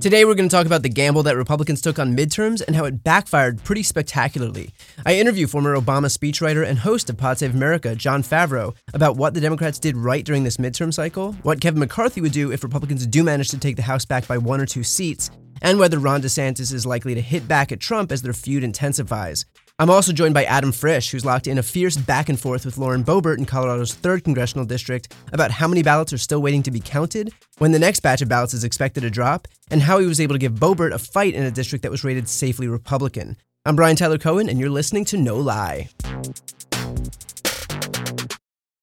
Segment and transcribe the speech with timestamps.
[0.00, 2.86] Today, we're going to talk about the gamble that Republicans took on midterms and how
[2.86, 4.70] it backfired pretty spectacularly.
[5.04, 9.34] I interview former Obama speechwriter and host of Pod Save America, Jon Favreau, about what
[9.34, 13.06] the Democrats did right during this midterm cycle, what Kevin McCarthy would do if Republicans
[13.06, 15.30] do manage to take the House back by one or two seats,
[15.60, 19.44] and whether Ron DeSantis is likely to hit back at Trump as their feud intensifies.
[19.80, 22.76] I'm also joined by Adam Frisch, who's locked in a fierce back and forth with
[22.76, 26.70] Lauren Boebert in Colorado's 3rd Congressional District about how many ballots are still waiting to
[26.70, 30.04] be counted, when the next batch of ballots is expected to drop, and how he
[30.04, 33.38] was able to give Boebert a fight in a district that was rated safely Republican.
[33.64, 35.88] I'm Brian Tyler Cohen, and you're listening to No Lie.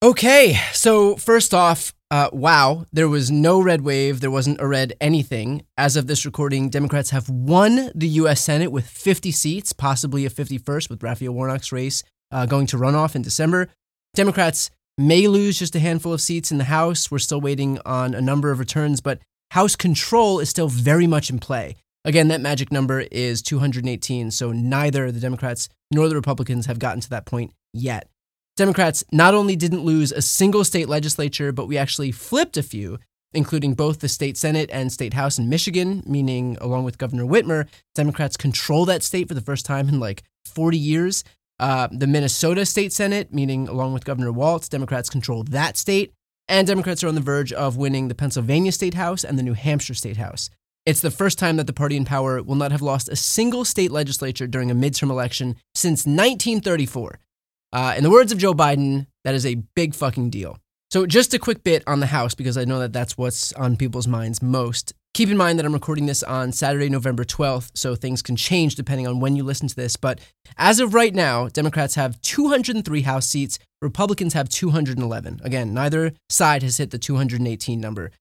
[0.02, 4.22] Okay, so first off, uh, wow, there was no red wave.
[4.22, 5.64] There wasn't a red anything.
[5.78, 8.42] As of this recording, Democrats have won the U.S.
[8.42, 13.16] Senate with 50 seats, possibly a 51st with Raphael Warnock's race uh, going to runoff
[13.16, 13.70] in December.
[14.14, 17.12] Democrats may lose just a handful of seats in the House.
[17.12, 19.20] We're still waiting on a number of returns, but
[19.52, 21.76] House control is still very much in play.
[22.06, 27.02] Again, that magic number is 218, so neither the Democrats nor the Republicans have gotten
[27.02, 28.10] to that point yet.
[28.58, 32.98] Democrats not only didn't lose a single state legislature, but we actually flipped a few,
[33.32, 37.68] including both the state Senate and state House in Michigan, meaning, along with Governor Whitmer,
[37.94, 41.24] Democrats control that state for the first time in like 40 years.
[41.60, 46.12] Uh, the Minnesota State Senate, meaning, along with Governor Walz, Democrats control that state.
[46.48, 49.54] And Democrats are on the verge of winning the Pennsylvania State House and the New
[49.54, 50.50] Hampshire State House.
[50.86, 53.66] It's the first time that the party in power will not have lost a single
[53.66, 57.20] state legislature during a midterm election since 1934.
[57.74, 60.58] Uh, in the words of Joe Biden, that is a big fucking deal.
[60.90, 63.76] So, just a quick bit on the House, because I know that that's what's on
[63.76, 64.94] people's minds most.
[65.14, 68.76] Keep in mind that I'm recording this on Saturday, November 12th, so things can change
[68.76, 69.96] depending on when you listen to this.
[69.98, 70.20] But
[70.58, 75.42] as of right now, Democrats have 203 House seats, Republicans have 211.
[75.44, 78.12] Again, neither side has hit the 218 number.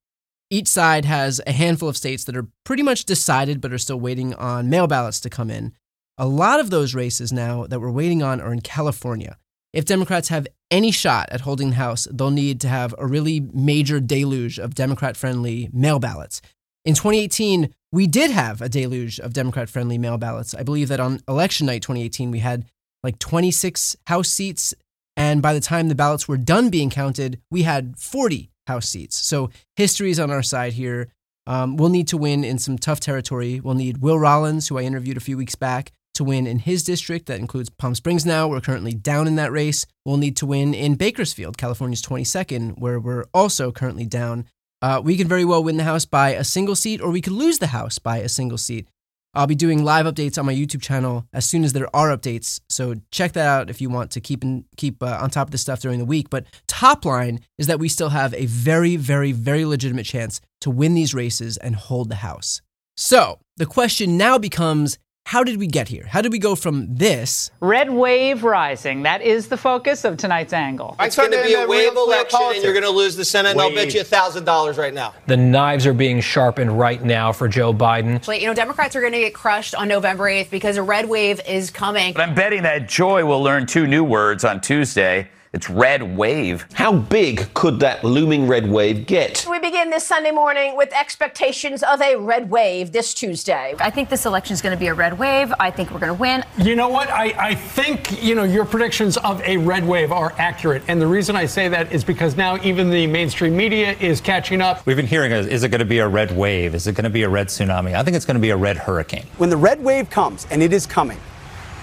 [0.50, 4.00] Each side has a handful of states that are pretty much decided but are still
[4.00, 5.72] waiting on mail ballots to come in.
[6.18, 9.36] A lot of those races now that we're waiting on are in California.
[9.72, 13.40] If Democrats have any shot at holding the House, they'll need to have a really
[13.52, 16.40] major deluge of Democrat friendly mail ballots.
[16.84, 20.54] In 2018, we did have a deluge of Democrat friendly mail ballots.
[20.54, 22.64] I believe that on election night 2018, we had
[23.02, 24.74] like 26 House seats.
[25.16, 29.16] And by the time the ballots were done being counted, we had 40 House seats.
[29.16, 31.08] So history is on our side here.
[31.46, 33.60] Um, we'll need to win in some tough territory.
[33.60, 36.82] We'll need Will Rollins, who I interviewed a few weeks back, to win in his
[36.82, 37.26] district.
[37.26, 38.48] That includes Palm Springs now.
[38.48, 39.86] We're currently down in that race.
[40.04, 44.46] We'll need to win in Bakersfield, California's 22nd, where we're also currently down.
[44.82, 47.32] Uh, we can very well win the House by a single seat, or we could
[47.32, 48.88] lose the House by a single seat.
[49.34, 52.60] I'll be doing live updates on my YouTube channel as soon as there are updates.
[52.70, 55.50] So check that out if you want to keep in, keep uh, on top of
[55.50, 56.30] this stuff during the week.
[56.30, 60.70] But top line is that we still have a very, very, very legitimate chance to
[60.70, 62.62] win these races and hold the House.
[62.96, 66.06] So the question now becomes how did we get here?
[66.08, 67.50] How did we go from this?
[67.58, 69.02] Red wave rising.
[69.02, 70.94] That is the focus of tonight's angle.
[71.00, 73.50] It's going to be a wave election, and you're going to lose the Senate.
[73.50, 75.14] And I'll bet you $1,000 right now.
[75.26, 78.24] The knives are being sharpened right now for Joe Biden.
[78.40, 81.40] You know, Democrats are going to get crushed on November 8th because a red wave
[81.48, 82.14] is coming.
[82.14, 85.28] But I'm betting that Joy will learn two new words on Tuesday.
[85.56, 86.66] It's red wave.
[86.74, 89.46] How big could that looming red wave get?
[89.48, 93.74] We begin this Sunday morning with expectations of a red wave this Tuesday.
[93.80, 95.54] I think this election is going to be a red wave.
[95.58, 96.44] I think we're going to win.
[96.58, 97.08] You know what?
[97.08, 100.82] I, I think, you know, your predictions of a red wave are accurate.
[100.88, 104.60] And the reason I say that is because now even the mainstream media is catching
[104.60, 104.84] up.
[104.84, 106.74] We've been hearing, is it going to be a red wave?
[106.74, 107.94] Is it going to be a red tsunami?
[107.94, 109.24] I think it's going to be a red hurricane.
[109.38, 111.18] When the red wave comes, and it is coming,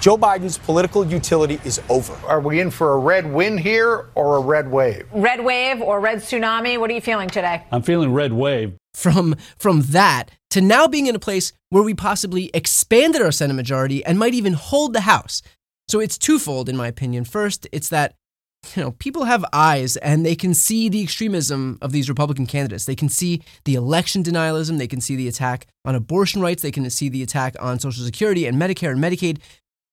[0.04, 2.14] Joe Biden's political utility is over.
[2.28, 5.08] Are we in for a red win here or a red wave?
[5.14, 6.78] Red wave or red tsunami?
[6.78, 7.64] What are you feeling today?
[7.72, 8.74] I'm feeling red wave.
[8.94, 13.54] From from that to now being in a place where we possibly expanded our Senate
[13.54, 15.42] majority and might even hold the House.
[15.88, 17.24] So it's twofold in my opinion.
[17.24, 18.16] First, it's that
[18.76, 22.86] you know, people have eyes and they can see the extremism of these Republican candidates.
[22.86, 26.72] They can see the election denialism, they can see the attack on abortion rights, they
[26.72, 29.40] can see the attack on Social Security and Medicare and Medicaid.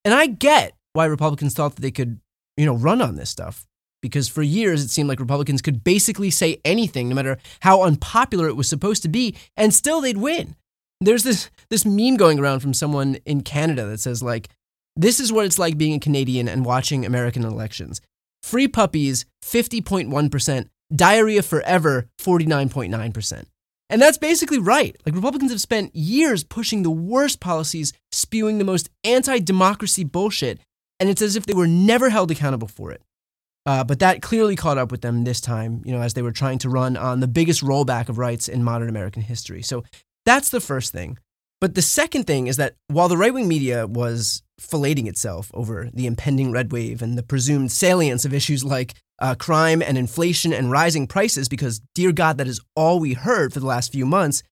[0.05, 2.20] And I get why Republicans thought that they could,
[2.56, 3.67] you know, run on this stuff.
[4.02, 8.49] Because for years, it seemed like Republicans could basically say anything, no matter how unpopular
[8.49, 10.56] it was supposed to be, and still they'd win.
[11.02, 14.49] There's this this meme going around from someone in Canada that says like,
[14.97, 18.00] "This is what it's like being a Canadian and watching American elections.
[18.43, 23.44] Free puppies, 50.1%, diarrhea forever, 49.9%."
[23.90, 24.96] And that's basically right.
[25.04, 30.60] Like Republicans have spent years pushing the worst policies, spewing the most anti-democracy bullshit,
[31.00, 33.02] and it's as if they were never held accountable for it.
[33.66, 36.32] Uh, but that clearly caught up with them this time, you know, as they were
[36.32, 39.60] trying to run on the biggest rollback of rights in modern American history.
[39.60, 39.84] So
[40.25, 41.19] that's the first thing.
[41.60, 45.89] But the second thing is that while the right wing media was filleting itself over
[45.93, 50.53] the impending red wave and the presumed salience of issues like uh, crime and inflation
[50.53, 54.07] and rising prices, because dear God, that is all we heard for the last few
[54.07, 54.43] months,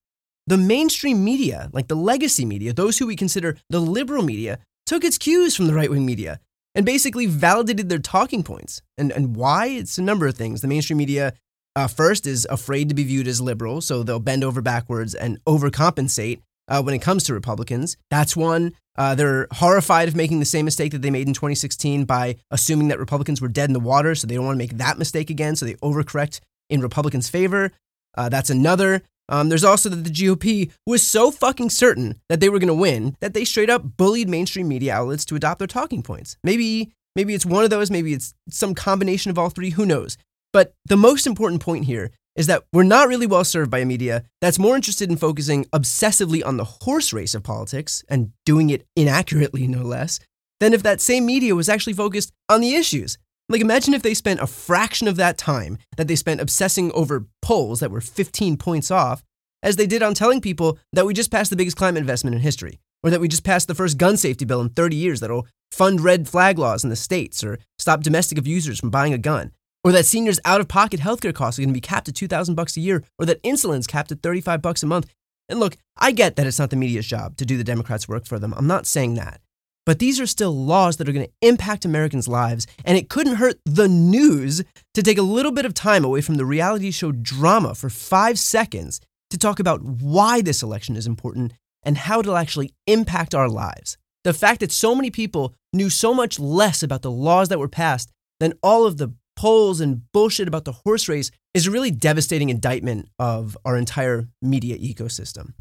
[0.47, 5.05] the mainstream media, like the legacy media, those who we consider the liberal media, took
[5.05, 6.41] its cues from the right wing media
[6.75, 8.83] and basically validated their talking points.
[8.97, 9.67] And, and why?
[9.67, 10.61] It's a number of things.
[10.61, 11.35] The mainstream media,
[11.77, 15.43] uh, first, is afraid to be viewed as liberal, so they'll bend over backwards and
[15.45, 17.97] overcompensate uh, when it comes to Republicans.
[18.11, 18.75] That's one.
[18.97, 22.89] Uh, they're horrified of making the same mistake that they made in 2016 by assuming
[22.89, 25.31] that Republicans were dead in the water, so they don't want to make that mistake
[25.31, 27.73] again, so they overcorrect in Republicans' favor.
[28.17, 29.03] Uh, that's another.
[29.29, 32.75] Um, there's also that the GOP was so fucking certain that they were going to
[32.75, 36.37] win that they straight up bullied mainstream media outlets to adopt their talking points.
[36.43, 40.17] Maybe maybe it's one of those, maybe it's some combination of all three, who knows.
[40.53, 43.85] But the most important point here is that we're not really well served by a
[43.85, 48.71] media that's more interested in focusing obsessively on the horse race of politics and doing
[48.71, 50.21] it inaccurately, no less,
[50.61, 53.19] than if that same media was actually focused on the issues.
[53.49, 57.27] Like, imagine if they spent a fraction of that time that they spent obsessing over
[57.43, 59.25] polls that were 15 points off,
[59.61, 62.43] as they did on telling people that we just passed the biggest climate investment in
[62.43, 65.47] history, or that we just passed the first gun safety bill in 30 years that'll
[65.73, 69.51] fund red flag laws in the states, or stop domestic abusers from buying a gun,
[69.85, 72.55] or that seniors out of pocket healthcare costs are going to be capped at 2000
[72.55, 75.13] bucks a year or that insulin's capped at 35 bucks a month.
[75.49, 78.27] And look, I get that it's not the media's job to do the Democrats' work
[78.27, 78.53] for them.
[78.57, 79.41] I'm not saying that.
[79.87, 83.37] But these are still laws that are going to impact Americans' lives, and it couldn't
[83.37, 87.11] hurt the news to take a little bit of time away from the reality show
[87.11, 89.01] drama for five seconds
[89.31, 93.97] to talk about why this election is important and how it'll actually impact our lives.
[94.25, 97.67] The fact that so many people knew so much less about the laws that were
[97.67, 98.11] passed
[98.41, 102.49] than all of the polls and bullshit about the horse race is a really devastating
[102.49, 105.53] indictment of our entire media ecosystem.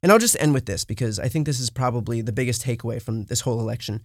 [0.00, 3.02] And I'll just end with this because I think this is probably the biggest takeaway
[3.02, 4.04] from this whole election.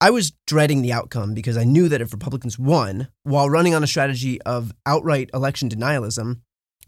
[0.00, 3.82] I was dreading the outcome because I knew that if Republicans won while running on
[3.82, 6.42] a strategy of outright election denialism,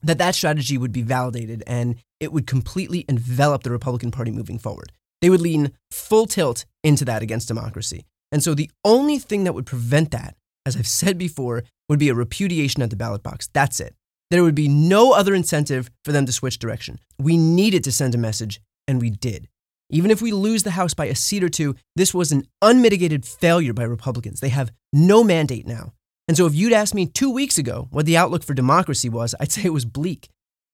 [0.04, 4.60] that that strategy would be validated and it would completely envelop the Republican Party moving
[4.60, 4.92] forward.
[5.20, 8.06] They would lean full tilt into that against democracy.
[8.30, 10.36] And so the only thing that would prevent that
[10.66, 13.48] as I've said before, would be a repudiation at the ballot box.
[13.54, 13.94] That's it.
[14.30, 16.98] There would be no other incentive for them to switch direction.
[17.18, 19.48] We needed to send a message, and we did.
[19.88, 23.24] Even if we lose the House by a seat or two, this was an unmitigated
[23.24, 24.40] failure by Republicans.
[24.40, 25.92] They have no mandate now.
[26.26, 29.36] And so if you'd asked me two weeks ago what the outlook for democracy was,
[29.38, 30.28] I'd say it was bleak.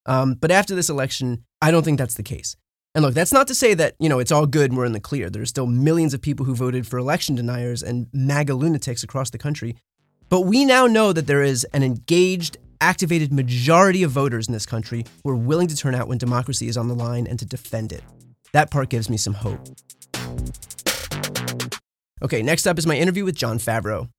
[0.07, 2.57] Um, but after this election, I don't think that's the case.
[2.95, 4.93] And look, that's not to say that, you know, it's all good and we're in
[4.93, 5.31] the clear.
[5.31, 9.39] There's still millions of people who voted for election deniers and MAGA lunatics across the
[9.39, 9.77] country.
[10.29, 14.67] But we now know that there is an engaged, activated majority of voters in this
[14.67, 17.47] country who are willing to turn out when democracy is on the line and to
[17.47, 18.03] defend it.
[18.53, 19.61] That part gives me some hope.
[22.23, 24.11] Okay, next up is my interview with Jon Favreau.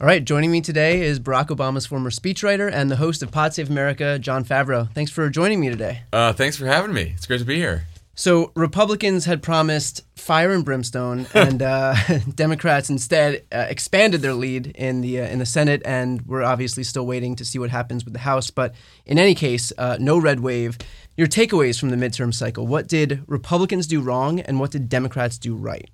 [0.00, 3.52] All right, joining me today is Barack Obama's former speechwriter and the host of Pod
[3.52, 4.90] Save America, Jon Favreau.
[4.94, 6.04] Thanks for joining me today.
[6.10, 7.12] Uh, thanks for having me.
[7.14, 7.84] It's great to be here.
[8.14, 11.94] So Republicans had promised fire and brimstone, and uh,
[12.34, 16.82] Democrats instead uh, expanded their lead in the uh, in the Senate, and we're obviously
[16.82, 18.50] still waiting to see what happens with the House.
[18.50, 20.78] But in any case, uh, no red wave.
[21.18, 25.36] Your takeaways from the midterm cycle: What did Republicans do wrong, and what did Democrats
[25.36, 25.90] do right?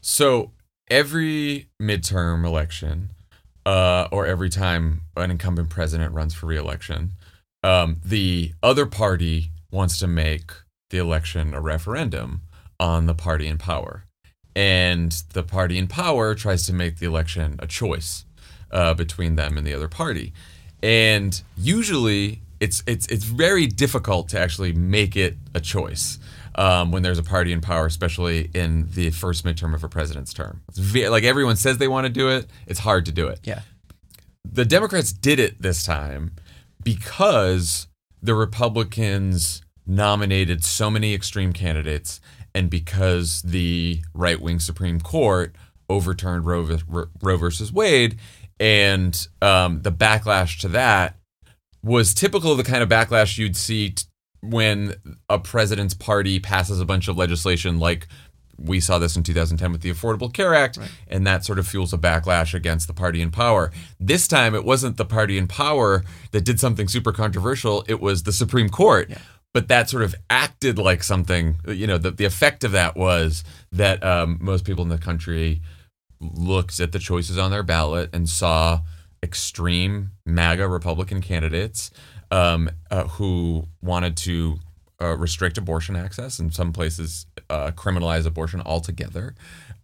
[0.00, 0.52] So
[0.88, 3.10] every midterm election,
[3.66, 7.10] uh, or every time an incumbent president runs for reelection,
[7.64, 10.52] um, the other party wants to make
[10.90, 12.42] the election a referendum
[12.78, 14.04] on the party in power.
[14.54, 18.24] And the party in power tries to make the election a choice
[18.70, 20.32] uh, between them and the other party.
[20.82, 26.18] And usually it's, it's, it's very difficult to actually make it a choice.
[26.58, 30.32] Um, when there's a party in power, especially in the first midterm of a president's
[30.32, 30.62] term.
[30.72, 33.40] Very, like everyone says they want to do it, it's hard to do it.
[33.44, 33.60] Yeah
[34.50, 36.32] the Democrats did it this time
[36.82, 37.88] because
[38.22, 42.20] the Republicans nominated so many extreme candidates
[42.54, 45.54] and because the right wing Supreme Court
[45.88, 48.18] overturned Roe, Roe versus Wade.
[48.58, 51.16] And um, the backlash to that
[51.82, 54.04] was typical of the kind of backlash you'd see t-
[54.50, 54.94] when
[55.28, 58.06] a president's party passes a bunch of legislation like
[58.58, 60.90] we saw this in 2010 with the Affordable Care Act, right.
[61.08, 63.70] and that sort of fuels a backlash against the party in power.
[64.00, 68.22] This time, it wasn't the party in power that did something super controversial, it was
[68.22, 69.10] the Supreme Court.
[69.10, 69.18] Yeah.
[69.52, 73.42] But that sort of acted like something, you know, the, the effect of that was
[73.72, 75.62] that um, most people in the country
[76.20, 78.80] looked at the choices on their ballot and saw
[79.22, 81.90] extreme MAGA Republican candidates
[82.30, 84.58] um, uh, who wanted to
[85.00, 89.34] uh, restrict abortion access, in some places uh, criminalize abortion altogether,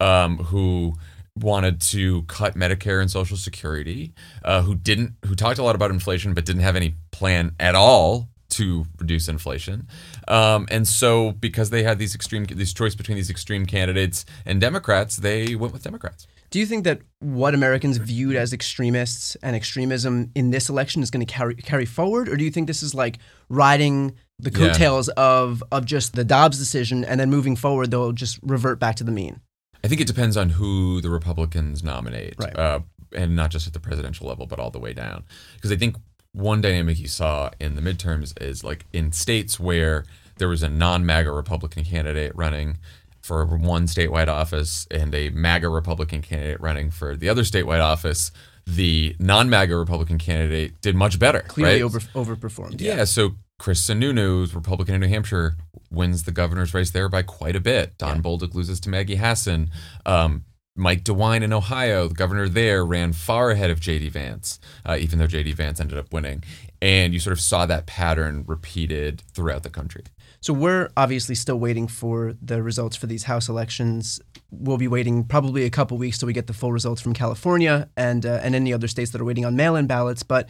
[0.01, 0.95] um, who
[1.37, 4.13] wanted to cut Medicare and Social Security,
[4.45, 7.75] uh, who didn't, who talked a lot about inflation but didn't have any plan at
[7.75, 9.89] all to reduce inflation.
[10.29, 14.61] Um, and so, because they had these extreme, this choice between these extreme candidates and
[14.61, 16.27] Democrats, they went with Democrats.
[16.53, 21.11] Do you think that what Americans viewed as extremists and extremism in this election is
[21.11, 23.19] going to carry carry forward, or do you think this is like
[23.49, 25.25] riding the coattails yeah.
[25.25, 29.05] of of just the Dobbs decision, and then moving forward they'll just revert back to
[29.05, 29.41] the mean?
[29.83, 32.57] I think it depends on who the Republicans nominate, right.
[32.57, 32.81] uh,
[33.17, 35.25] and not just at the presidential level, but all the way down.
[35.55, 35.97] Because I think
[36.33, 40.05] one dynamic you saw in the midterms is like in states where
[40.37, 42.77] there was a non-MAGA Republican candidate running
[43.23, 48.33] for one statewide office and a MAGA Republican candidate running for the other statewide office,
[48.67, 51.41] the non-MAGA Republican candidate did much better.
[51.41, 51.83] Clearly right?
[51.83, 52.81] over overperformed.
[52.81, 52.97] Yeah.
[52.97, 53.05] yeah.
[53.05, 55.57] So Chris Sununu, Republican in New Hampshire,
[55.91, 57.97] wins the governor's race there by quite a bit.
[57.99, 58.23] Don yeah.
[58.23, 59.71] Bolduc loses to Maggie Hassan.
[60.05, 64.09] Um, Mike DeWine in Ohio, the governor there, ran far ahead of J.D.
[64.09, 65.53] Vance, uh, even though J.D.
[65.53, 66.43] Vance ended up winning.
[66.81, 70.05] And you sort of saw that pattern repeated throughout the country.
[70.43, 74.21] So we're obviously still waiting for the results for these House elections.
[74.51, 77.89] We'll be waiting probably a couple weeks till we get the full results from California
[77.97, 80.25] and uh, and any other states that are waiting on mail-in ballots.
[80.25, 80.49] But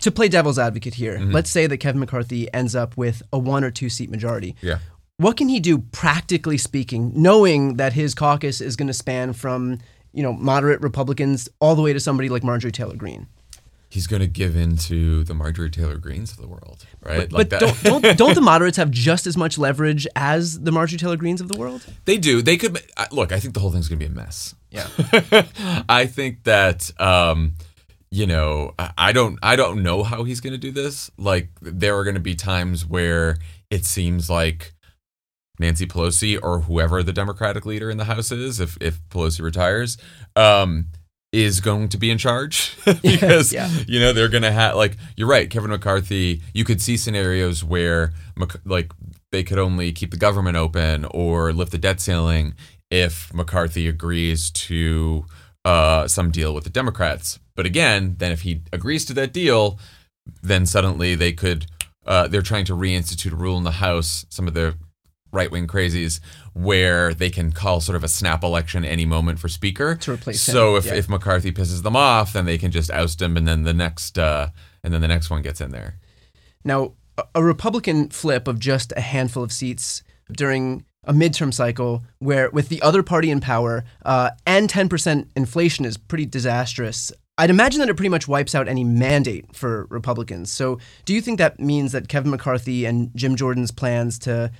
[0.00, 1.32] to play devil's advocate here, mm-hmm.
[1.32, 4.54] let's say that Kevin McCarthy ends up with a one or two seat majority.
[4.60, 4.78] Yeah.
[5.16, 9.78] What can he do practically speaking, knowing that his caucus is going to span from
[10.12, 13.26] you know moderate Republicans all the way to somebody like Marjorie Taylor Greene?
[13.88, 17.30] He's going to give in to the Marjorie Taylor Greenes of the world, right?
[17.30, 20.72] But, like but don't, don't, don't the moderates have just as much leverage as the
[20.72, 21.86] Marjorie Taylor Greenes of the world?
[22.04, 22.42] They do.
[22.42, 22.78] They could
[23.12, 23.30] look.
[23.30, 24.54] I think the whole thing's going to be a mess.
[24.70, 24.88] Yeah,
[25.88, 26.90] I think that.
[27.00, 27.54] Um,
[28.10, 31.10] you know, I don't, I don't know how he's going to do this.
[31.18, 33.38] Like, there are going to be times where
[33.70, 34.72] it seems like
[35.58, 39.96] Nancy Pelosi or whoever the Democratic leader in the House is, if if Pelosi retires,
[40.36, 40.86] um,
[41.34, 43.68] is going to be in charge because yeah.
[43.88, 47.64] you know they're going to have like you're right Kevin McCarthy you could see scenarios
[47.64, 48.12] where
[48.64, 48.92] like
[49.32, 52.54] they could only keep the government open or lift the debt ceiling
[52.90, 55.26] if McCarthy agrees to
[55.64, 59.78] uh, some deal with the Democrats but again then if he agrees to that deal
[60.42, 61.66] then suddenly they could
[62.06, 64.76] uh, they're trying to reinstitute a rule in the House some of the
[65.34, 66.20] right wing crazies
[66.52, 70.40] where they can call sort of a snap election any moment for speaker to replace
[70.40, 70.78] so him.
[70.78, 70.94] if, yeah.
[70.94, 74.18] if McCarthy pisses them off, then they can just oust him, and then the next
[74.18, 74.48] uh,
[74.82, 75.96] and then the next one gets in there.
[76.64, 76.92] Now,
[77.34, 82.68] a Republican flip of just a handful of seats during a midterm cycle where with
[82.68, 87.12] the other party in power uh, and 10% inflation is pretty disastrous.
[87.36, 90.52] I'd imagine that it pretty much wipes out any mandate for Republicans.
[90.52, 94.52] So, do you think that means that Kevin McCarthy and Jim Jordan's plans to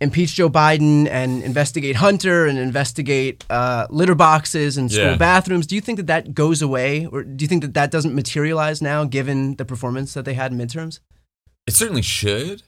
[0.00, 5.16] impeach Joe Biden and investigate Hunter and investigate uh, litter boxes and school yeah.
[5.16, 5.66] bathrooms.
[5.66, 8.80] Do you think that that goes away, or do you think that that doesn't materialize
[8.80, 11.00] now, given the performance that they had in midterms?
[11.66, 12.62] It certainly should,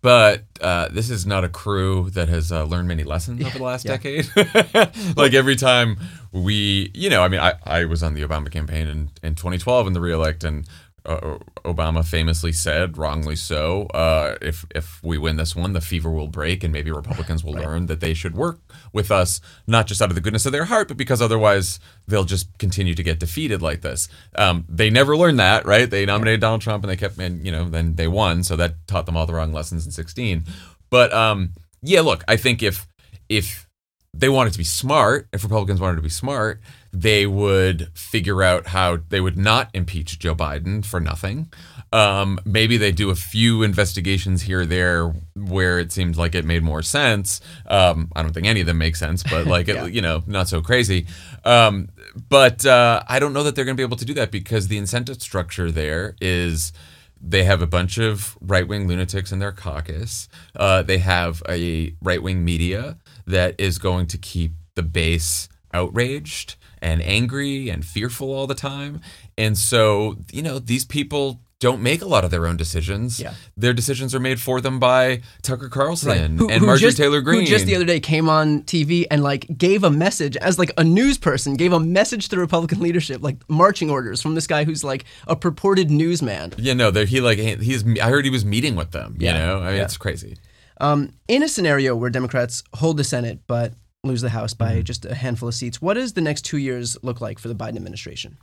[0.00, 3.46] but uh, this is not a crew that has uh, learned many lessons yeah.
[3.46, 3.92] over the last yeah.
[3.92, 4.28] decade.
[5.16, 5.98] like every time
[6.32, 9.86] we, you know, I mean, I, I was on the Obama campaign in, in 2012
[9.86, 10.66] in the reelect, and
[11.04, 16.10] uh, Obama famously said, wrongly so, uh, if if we win this one, the fever
[16.10, 17.64] will break, and maybe Republicans will right.
[17.64, 18.60] learn that they should work
[18.92, 22.24] with us, not just out of the goodness of their heart, but because otherwise they'll
[22.24, 24.08] just continue to get defeated like this.
[24.36, 25.90] Um, they never learned that, right?
[25.90, 26.40] They nominated.
[26.40, 29.16] Donald Trump, and they kept, and you know, then they won, so that taught them
[29.16, 30.44] all the wrong lessons in 16.
[30.90, 32.86] But um, yeah, look, I think if
[33.28, 33.68] if
[34.14, 36.60] they wanted to be smart, if Republicans wanted to be smart,
[36.92, 41.50] they would figure out how they would not impeach Joe Biden for nothing.
[41.90, 46.44] Um, maybe they do a few investigations here or there where it seems like it
[46.44, 47.40] made more sense.
[47.66, 49.86] Um, I don't think any of them make sense, but like yeah.
[49.86, 51.06] it, you know, not so crazy.
[51.44, 51.88] Um,
[52.28, 54.68] but uh, I don't know that they're going to be able to do that because
[54.68, 56.72] the incentive structure there is
[57.20, 60.28] they have a bunch of right wing lunatics in their caucus.
[60.56, 66.56] Uh, they have a right wing media that is going to keep the base outraged
[66.82, 69.00] and angry and fearful all the time.
[69.38, 73.20] And so, you know, these people don't make a lot of their own decisions.
[73.20, 73.34] Yeah.
[73.56, 77.20] Their decisions are made for them by Tucker Carlson Who- and who Marjorie just- Taylor
[77.20, 77.42] Greene.
[77.42, 80.72] Who just the other day came on TV and like gave a message as like
[80.76, 84.48] a news person, gave a message to the Republican leadership, like marching orders from this
[84.48, 86.52] guy who's like a purported newsman.
[86.58, 87.84] yeah, no, he like he's.
[88.00, 89.14] I heard he was meeting with them.
[89.20, 89.38] You Yeah.
[89.38, 89.84] know, I mean, Yeah.
[89.84, 90.36] it's crazy.
[90.80, 93.72] Um, in a scenario where Democrats hold the Senate but
[94.04, 94.82] lose the House by Mm-hmm.
[94.82, 97.54] just a handful of seats, what does the next two years look like for the
[97.54, 98.38] Biden administration?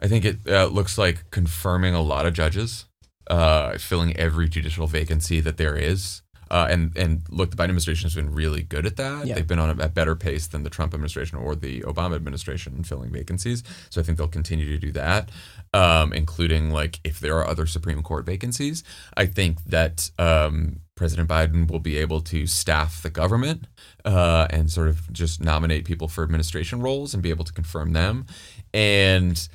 [0.00, 2.86] I think it uh, looks like confirming a lot of judges,
[3.28, 6.22] uh, filling every judicial vacancy that there is.
[6.50, 9.24] Uh, and and look, the Biden administration has been really good at that.
[9.24, 9.36] Yeah.
[9.36, 12.74] They've been on a, a better pace than the Trump administration or the Obama administration
[12.76, 13.62] in filling vacancies.
[13.90, 15.28] So I think they'll continue to do that,
[15.72, 18.82] um, including like if there are other Supreme Court vacancies.
[19.16, 23.66] I think that um, President Biden will be able to staff the government
[24.04, 27.94] uh, and sort of just nominate people for administration roles and be able to confirm
[27.94, 28.26] them.
[28.74, 29.48] And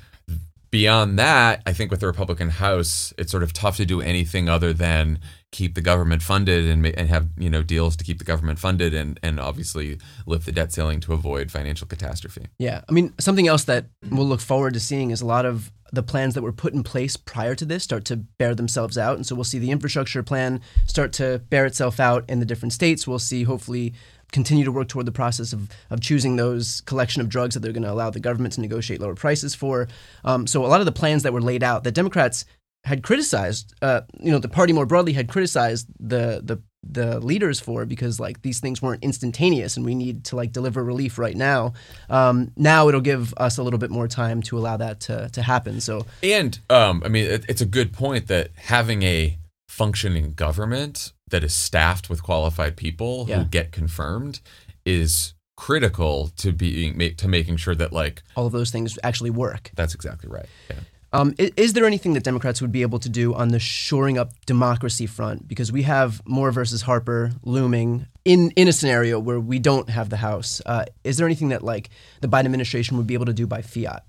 [0.72, 4.48] beyond that, I think with the Republican House, it's sort of tough to do anything
[4.48, 5.20] other than
[5.52, 8.92] keep the government funded and, and have you know deals to keep the government funded
[8.92, 12.46] and and obviously lift the debt ceiling to avoid financial catastrophe.
[12.58, 15.70] Yeah, I mean, something else that we'll look forward to seeing is a lot of
[15.92, 19.16] the plans that were put in place prior to this start to bear themselves out.
[19.16, 22.72] And so we'll see the infrastructure plan start to bear itself out in the different
[22.72, 23.06] states.
[23.06, 23.94] We'll see, hopefully,
[24.32, 27.72] continue to work toward the process of, of choosing those collection of drugs that they're
[27.72, 29.88] going to allow the government to negotiate lower prices for.
[30.24, 32.44] Um, so a lot of the plans that were laid out that Democrats
[32.86, 36.56] had criticized, uh, you know, the party more broadly had criticized the the
[36.88, 40.84] the leaders for because like these things weren't instantaneous and we need to like deliver
[40.84, 41.72] relief right now.
[42.08, 45.42] Um, now it'll give us a little bit more time to allow that to to
[45.42, 45.80] happen.
[45.80, 49.36] So And um, I mean, it, it's a good point that having a
[49.68, 53.38] functioning government that is staffed with qualified people Yeah.
[53.38, 54.40] who get confirmed
[54.84, 59.70] is critical to being to making sure that like all of those things actually work.
[59.74, 60.46] that's exactly right.
[60.70, 60.76] Yeah.
[61.16, 64.18] Um, i- is, there anything that Democrats would be able to do on the shoring
[64.18, 65.48] up democracy front?
[65.48, 70.10] Because we have Moore versus Harper looming in in a scenario where we don't have
[70.10, 70.60] the House.
[70.66, 71.88] Uh, is there anything that like
[72.20, 74.04] the Biden administration would be able to do by fiat?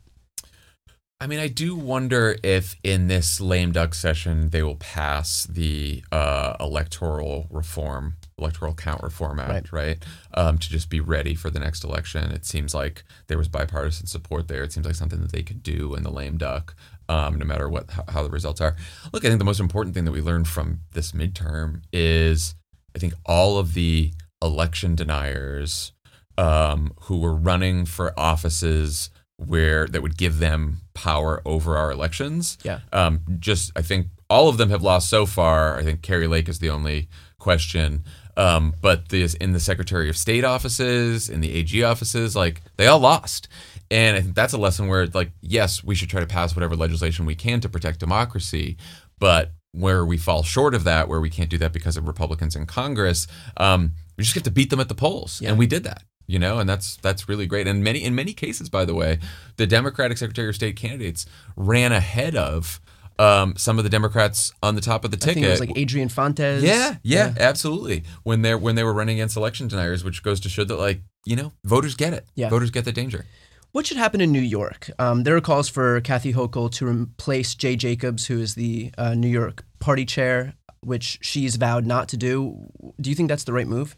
[1.19, 6.03] I mean, I do wonder if in this lame duck session they will pass the
[6.11, 10.03] uh, electoral reform, electoral count reform act, right?
[10.33, 12.31] Um, to just be ready for the next election.
[12.31, 14.63] It seems like there was bipartisan support there.
[14.63, 16.75] It seems like something that they could do in the lame duck,
[17.09, 18.75] um, no matter what how, how the results are.
[19.11, 22.55] Look, I think the most important thing that we learned from this midterm is
[22.95, 25.93] I think all of the election deniers
[26.37, 32.57] um, who were running for offices where that would give them power over our elections.
[32.63, 32.79] Yeah.
[32.91, 35.77] Um, just I think all of them have lost so far.
[35.77, 37.07] I think Kari Lake is the only
[37.39, 38.03] question.
[38.37, 42.87] Um, but this in the Secretary of State offices, in the AG offices, like they
[42.87, 43.49] all lost.
[43.89, 46.75] And I think that's a lesson where like, yes, we should try to pass whatever
[46.75, 48.77] legislation we can to protect democracy,
[49.17, 52.55] but where we fall short of that, where we can't do that because of Republicans
[52.55, 55.83] in Congress, um, we just get to beat them at the polls, and we did
[55.83, 56.03] that.
[56.29, 57.67] You know, and that's that's really great.
[57.67, 59.19] And many in many cases, by the way,
[59.55, 62.81] the Democratic Secretary of State candidates ran ahead of
[63.19, 65.33] um, some of the Democrats on the top of the I ticket.
[65.35, 66.63] think it was like Adrian Fontes.
[66.63, 68.03] Yeah, yeah, absolutely.
[68.23, 71.01] When they're when they were running against election deniers, which goes to show that like
[71.25, 72.25] you know voters get it.
[72.35, 72.49] Yeah.
[72.49, 73.25] voters get the danger.
[73.71, 74.89] What should happen in New York?
[74.97, 79.13] Um, there are calls for Kathy Hochul to replace Jay Jacobs, who is the uh,
[79.13, 82.69] New York party chair, which she's vowed not to do.
[82.99, 83.95] Do you think that's the right move?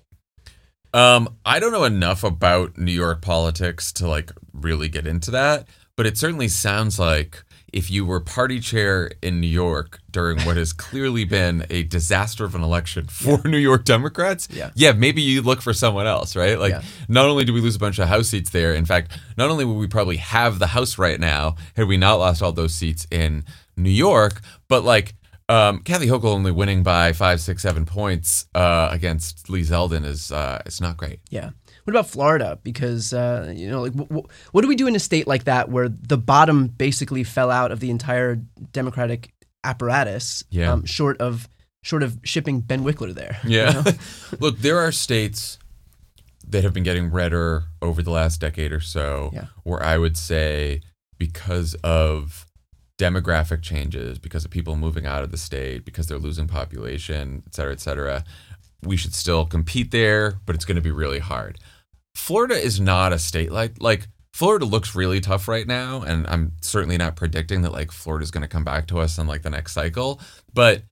[0.94, 5.68] Um, I don't know enough about New York politics to like really get into that,
[5.96, 10.58] but it certainly sounds like if you were party chair in New York during what
[10.58, 14.72] has clearly been a disaster of an election for New York Democrats, Yeah.
[14.76, 16.60] yeah, maybe you look for someone else, right?
[16.60, 16.82] Like, Yeah.
[17.08, 19.66] not only do we lose a bunch of House seats there, in fact, not only
[19.66, 23.06] would we probably have the House right now had we not lost all those seats
[23.12, 23.44] in
[23.78, 25.16] New York, but like.
[25.48, 30.32] Um, Kathy Hochul only winning by five, six, seven points uh, against Lee Zeldin is
[30.32, 31.22] uh, it's not great.
[31.32, 31.50] Yeah.
[31.90, 32.60] What about Florida?
[32.64, 35.46] Because uh, you know, like, w- w- what do we do in a state like
[35.46, 38.36] that where the bottom basically fell out of the entire
[38.72, 40.72] Democratic apparatus, Yeah.
[40.74, 41.50] um, short of
[41.82, 43.40] short of shipping Ben Wickler there?
[43.44, 43.72] you Yeah.
[43.72, 43.92] know?
[44.40, 45.58] Look, there are states
[46.48, 49.46] that have been getting redder over the last decade or so Yeah.
[49.64, 50.82] where I would say
[51.18, 52.46] because of
[53.00, 57.56] demographic changes, because of people moving out of the state, because they're losing population, et
[57.56, 58.24] cetera, et cetera,
[58.84, 61.58] we should still compete there, but it's going to be really hard.
[62.20, 66.54] Florida is not a state like like Florida looks really tough right now, and I'm
[66.62, 69.50] certainly not predicting that like Florida's going to come back to us in like the
[69.50, 70.22] next cycle,
[70.54, 70.84] but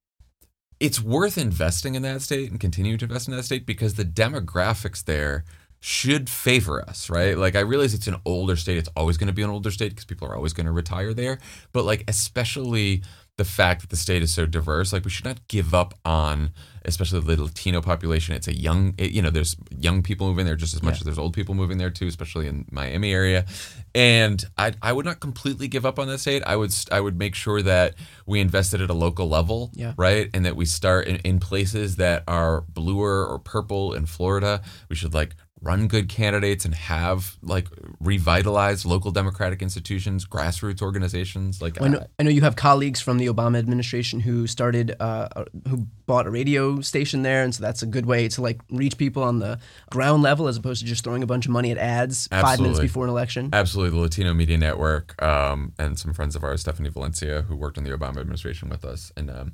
[0.79, 4.03] it's worth investing in that state and continue to invest in that state because the
[4.03, 5.43] demographics there
[5.79, 7.37] should favor us, right?
[7.37, 8.77] Like I realize it's an older state.
[8.77, 11.13] It's always going to be an older state because people are always going to retire
[11.13, 11.39] there.
[11.71, 13.03] But like especially
[13.37, 14.91] the fact that the state is so diverse.
[14.91, 16.49] Like we should not give up on,
[16.85, 18.35] especially the Latino population.
[18.35, 20.99] It's a young, it, you know, there's young people moving there just as much Yeah.
[21.01, 23.45] as there's old people moving there too, especially in Miami area.
[23.93, 26.41] And I, I would not completely give up on that state.
[26.47, 27.93] I would, I would make sure that
[28.25, 29.93] we invested at a local level, Yeah.
[29.97, 34.61] right, and that we start in, in places that are bluer or purple in Florida.
[34.89, 35.35] We should like
[35.67, 37.67] run good candidates and have like
[37.99, 41.61] revitalized local democratic institutions, grassroots organizations.
[41.61, 45.27] Like I know, I know you have colleagues from the Obama administration who started, uh,
[45.35, 48.61] uh, who bought a radio station there, and so that's a good way to like
[48.71, 49.59] reach people on the
[49.91, 52.79] ground level as opposed to just throwing a bunch of money at ads five minutes
[52.79, 53.49] before an election.
[53.51, 57.77] Absolutely, the Latino Media Network um, and some friends of ours, Stephanie Valencia, who worked
[57.77, 59.51] in the Obama administration with us, and um,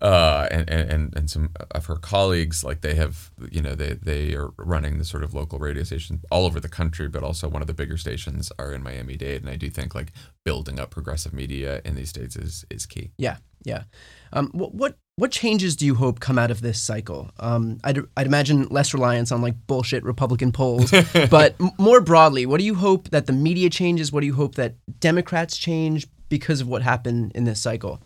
[0.00, 4.34] uh, and, and and some of her colleagues, like they have, you know, they they
[4.34, 7.62] are running the sort of local radio stations all over the country, but also one
[7.62, 10.12] of the bigger stations are in Miami Dade, and I do think like
[10.44, 13.12] building up progressive media in these states is is key.
[13.16, 13.84] Yeah, yeah.
[14.32, 17.30] Um, what what what changes do you hope come out of this cycle?
[17.40, 20.90] Um, I'd, I'd imagine less reliance on like bullshit Republican polls,
[21.30, 24.12] but m- more broadly, what do you hope that the media changes?
[24.12, 28.02] What do you hope that Democrats change because of what happened in this cycle?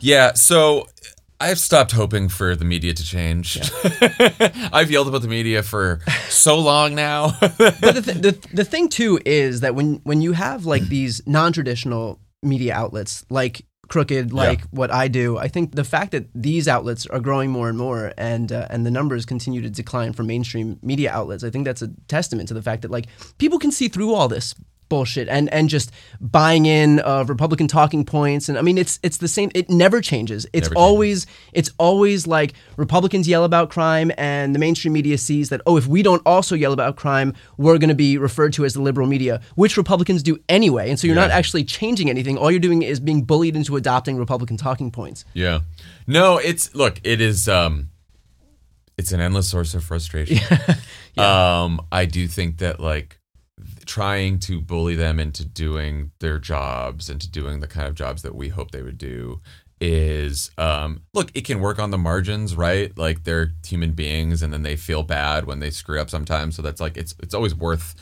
[0.00, 0.86] Yeah, so
[1.40, 3.58] I've stopped hoping for the media to change.
[4.72, 7.32] I've yelled about the media for so long now.
[7.40, 11.26] but the, th- the the thing too is that when when you have like these
[11.26, 14.66] non-traditional media outlets like crooked like Yeah.
[14.70, 18.12] what I do I think the fact that these outlets are growing more and more
[18.16, 21.82] and uh, and the numbers continue to decline from mainstream media outlets I think that's
[21.82, 23.06] a testament to the fact that like
[23.38, 24.54] people can see through all this
[24.90, 29.16] bullshit and and just buying in of Republican talking points and I mean it's it's
[29.16, 30.76] the same it never changes it's Never changes.
[30.76, 35.78] always it's always like Republicans yell about crime and the mainstream media sees that oh
[35.78, 38.82] if we don't also yell about crime we're going to be referred to as the
[38.82, 42.60] liberal media which Republicans do anyway and so you're not actually changing anything all you're
[42.60, 45.60] doing is being bullied into adopting Republican talking points Yeah.
[46.06, 47.90] No, it's look, it is um
[48.98, 50.38] it's an endless source of frustration.
[51.16, 53.19] Um I do think that like
[53.90, 58.22] trying to bully them into doing their jobs and to doing the kind of jobs
[58.22, 59.40] that we hope they would do
[59.80, 62.96] is um look, it can work on the margins, right?
[62.96, 66.62] Like they're human beings and then they feel bad when they screw up sometimes, so
[66.62, 67.94] that's like it's it's always worth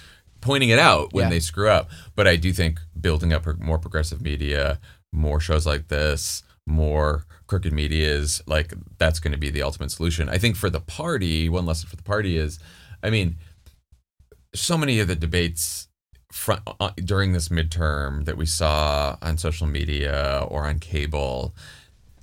[0.42, 1.30] pointing it out when Yeah.
[1.30, 1.88] they screw up.
[2.14, 4.78] But I do think building up more progressive media,
[5.12, 9.90] more shows like this, more crooked media is like that's going to be the ultimate
[9.90, 10.28] solution.
[10.28, 12.58] I think for the party, one lesson for the party is,
[13.02, 13.36] I mean,
[14.60, 15.88] so many of the debates
[16.32, 21.54] front, uh, during this midterm that we saw on social media or on cable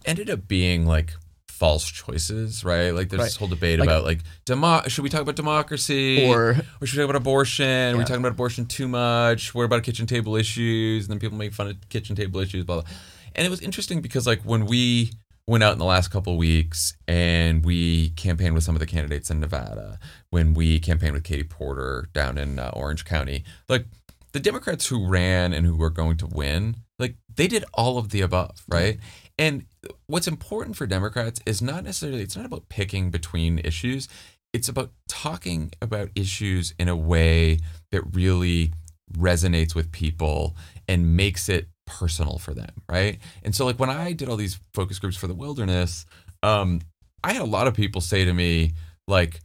[0.06, 1.14] ended up being like
[1.50, 2.92] false choices, right?
[2.92, 3.26] Like there's Right.
[3.26, 6.50] this whole debate Like- about like demo- should we talk about democracy Or-
[6.82, 7.66] or should we talk about abortion?
[7.66, 8.06] Are we Yeah.
[8.06, 9.56] talking about abortion too much?
[9.56, 11.06] What about kitchen table issues?
[11.06, 12.90] And then people make fun of kitchen table issues, blah blah.
[13.36, 15.12] And it was interesting because like when we
[15.48, 18.86] went out in the last couple of weeks and we campaigned with some of the
[18.86, 20.00] candidates in Nevada,
[20.32, 23.86] when we campaigned with Katie Porter down in uh, Orange County, like
[24.32, 28.10] the Democrats who ran and who were going to win, like they did all of
[28.10, 29.00] the above, right?
[29.38, 29.66] And
[30.08, 34.08] what's important for Democrats is not necessarily it's not about picking between issues.
[34.52, 37.60] It's about talking about issues in a way
[37.92, 38.72] that really
[39.18, 40.56] resonates with people
[40.88, 43.20] and makes it personal for them, right?
[43.44, 46.06] And so like when I did all these focus groups for the wilderness,
[46.44, 46.82] um,
[47.24, 48.74] I had a lot of people say to me
[49.08, 49.40] like,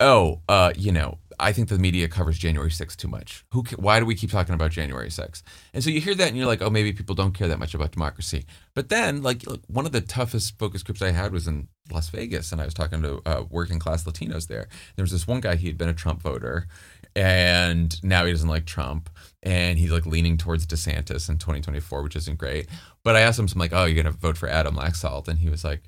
[0.00, 3.44] "Oh, uh, you know, I think the media covers January 6th too much.
[3.52, 3.64] Who?
[3.76, 6.46] Why do we keep talking about January 6th?" And so you hear that and you're
[6.46, 9.86] like, "Oh, maybe people don't care that much about democracy." But then, like, look, one
[9.86, 13.02] of the toughest focus groups I had was in Las Vegas, and I was talking
[13.02, 14.68] to uh, working class Latinos there.
[14.96, 16.68] There was this one guy; he had been a Trump voter,
[17.16, 19.08] and now he doesn't like Trump,
[19.42, 22.68] and he's like leaning towards DeSantis in 2024, which isn't great.
[23.04, 25.48] But I asked him, I'm like, "Oh, you're gonna vote for Adam Laxalt?" And he
[25.50, 25.82] was like,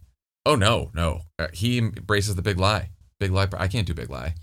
[0.44, 2.90] "Oh no, no." Uh, He embraces the big lie.
[3.18, 3.48] Big lie.
[3.56, 4.34] I can't do big lie.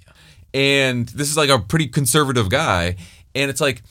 [0.54, 2.96] And this is like a pretty conservative guy,
[3.34, 3.82] and it's like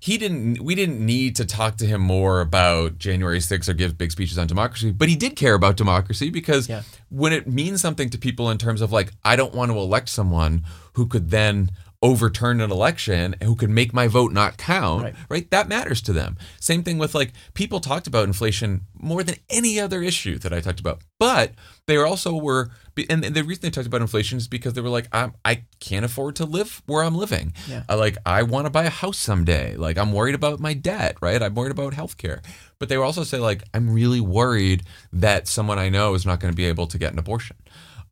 [0.00, 3.96] he didn't we didn't need to talk to him more about January 6th or give
[3.96, 6.82] big speeches on democracy, but he did care about democracy because Yeah.
[7.08, 10.08] when it means something to people in terms of like I don't want to elect
[10.08, 10.64] someone
[10.94, 11.70] who could then
[12.02, 15.14] overturn an election who could make my vote not count, Right.
[15.28, 15.50] right?
[15.52, 16.36] That matters to them.
[16.58, 20.60] Same thing with like people talked about inflation more than any other issue that I
[20.60, 21.00] talked about.
[21.20, 21.52] But
[21.86, 22.70] they also were
[23.08, 26.04] and the reason they talked about inflation is because they were like I'm, I can't
[26.04, 27.54] afford to live where I'm living.
[27.68, 27.84] Yeah.
[27.88, 29.76] I like I want to buy a house someday.
[29.76, 31.40] Like I'm worried about my debt, right?
[31.40, 32.44] I'm worried about healthcare.
[32.80, 36.40] But they will also say like I'm really worried that someone I know is not
[36.40, 37.56] going to be able to get an abortion.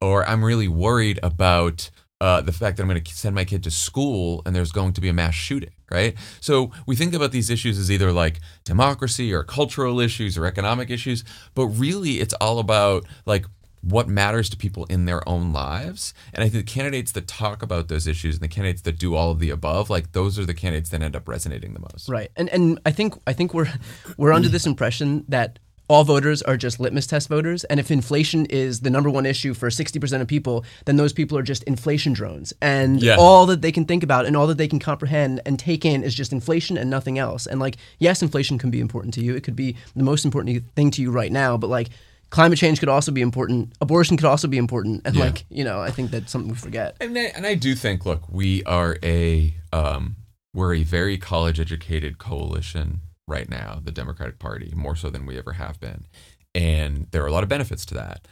[0.00, 3.62] Or I'm really worried about uh, the fact that I'm going to send my kid
[3.64, 6.14] to school and there's going to be a mass shooting, right?
[6.40, 10.90] So we think about these issues as either like democracy or cultural issues or economic
[10.90, 13.46] issues, but really it's all about like
[13.82, 16.12] what matters to people in their own lives.
[16.34, 19.14] And I think the candidates that talk about those issues and the candidates that do
[19.14, 22.08] all of the above, like those are the candidates that end up resonating the most.
[22.08, 22.30] Right.
[22.36, 23.72] And and I think I think we're
[24.18, 25.58] we're under this impression that
[25.90, 27.64] all voters are just litmus test voters.
[27.64, 31.36] And if inflation is the number one issue for 60% of people, then those people
[31.36, 32.52] are just inflation drones.
[32.62, 33.16] And Yeah.
[33.18, 36.04] all that they can think about and all that they can comprehend and take in
[36.04, 37.44] is just inflation and nothing else.
[37.44, 39.34] And like, yes, inflation can be important to you.
[39.34, 41.56] It could be the most important thing to you right now.
[41.56, 41.88] But like,
[42.30, 43.72] climate change could also be important.
[43.80, 45.02] Abortion could also be important.
[45.04, 45.24] And Yeah.
[45.24, 46.94] like, you know, I think that's something we forget.
[47.00, 50.14] And I, and I do think, look, we are a um,
[50.54, 55.38] we're a very college educated coalition right now, the Democratic Party, more so than we
[55.38, 56.06] ever have been,
[56.54, 58.26] and there are a lot of benefits to that.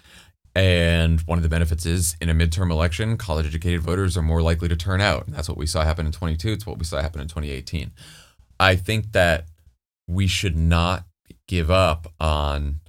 [0.55, 4.43] And one of the benefits is in a midterm election, college educated voters are more
[4.43, 5.27] likely to turn out.
[5.27, 6.49] And that's what we saw happen in 22.
[6.49, 7.93] It's what we saw happen in 2018.
[8.59, 9.47] I think that
[10.09, 11.05] we should not
[11.47, 12.81] give up on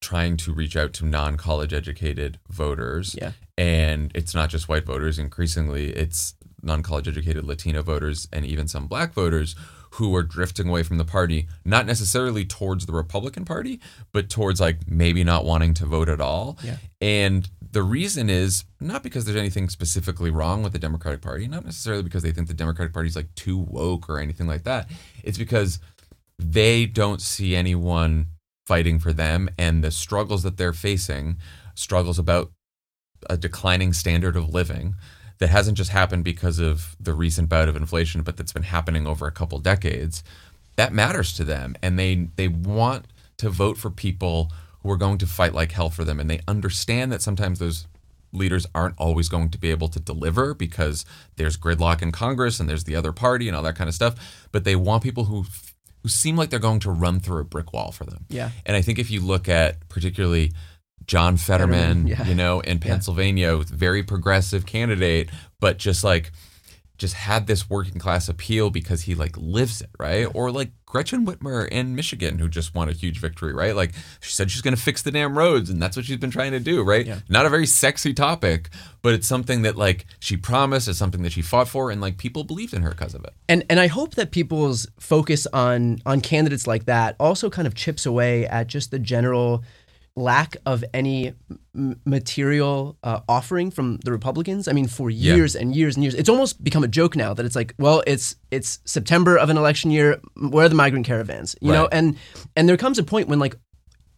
[0.00, 3.16] trying to reach out to non college educated voters.
[3.20, 3.32] Yeah.
[3.58, 5.18] And it's not just white voters.
[5.18, 9.56] Increasingly, it's non college educated Latino voters and even some black voters
[9.96, 13.80] who are drifting away from the party, not necessarily towards the Republican Party,
[14.12, 16.58] but towards like maybe not wanting to vote at all.
[16.62, 16.76] Yeah.
[17.00, 21.64] And the reason is not because there's anything specifically wrong with the Democratic Party, not
[21.64, 24.90] necessarily because they think the Democratic Party is like too woke or anything like that.
[25.24, 25.78] It's because
[26.38, 28.26] they don't see anyone
[28.66, 31.38] fighting for them and the struggles that they're facing,
[31.74, 32.52] struggles about
[33.30, 34.94] a declining standard of living
[35.38, 39.06] that hasn't just happened because of the recent bout of inflation, but that's been happening
[39.06, 40.24] over a couple decades.
[40.76, 43.06] That matters to them, and they they want
[43.38, 44.50] to vote for people
[44.82, 47.86] who are going to fight like hell for them, and they understand that sometimes those
[48.32, 51.04] leaders aren't always going to be able to deliver because
[51.36, 54.46] there's gridlock in Congress and there's the other party and all that kind of stuff.
[54.52, 55.46] But they want people who
[56.02, 58.26] who seem like they're going to run through a brick wall for them.
[58.28, 58.50] Yeah.
[58.64, 60.52] And I think if you look at particularly
[61.06, 62.24] John Fetterman, Fetterman, yeah.
[62.24, 65.30] you know, in Pennsylvania, very progressive candidate,
[65.60, 66.32] but just like
[66.98, 70.26] just had this working class appeal because he like lives it, right?
[70.32, 73.76] Or like Gretchen Whitmer in Michigan, who just won a huge victory, right?
[73.76, 76.30] Like she said she's going to fix the damn roads, and that's what she's been
[76.30, 77.22] trying to do, right?
[77.28, 78.70] Not a very sexy topic,
[79.02, 82.16] but it's something that like she promised, it's something that she fought for, and like
[82.16, 83.34] people believed in her because of it.
[83.48, 87.74] And and I hope that people's focus on on candidates like that also kind of
[87.74, 89.64] chips away at just the general
[90.16, 91.34] lack of any
[92.04, 94.66] material uh, offering from the Republicans.
[94.68, 95.34] I mean, for Yeah.
[95.34, 98.02] years and years and years, it's almost become a joke now that it's like, well,
[98.06, 100.18] it's it's September of an election year.
[100.36, 101.54] Where are the migrant caravans?
[101.60, 102.16] You know, and
[102.56, 103.56] and there comes a point when like.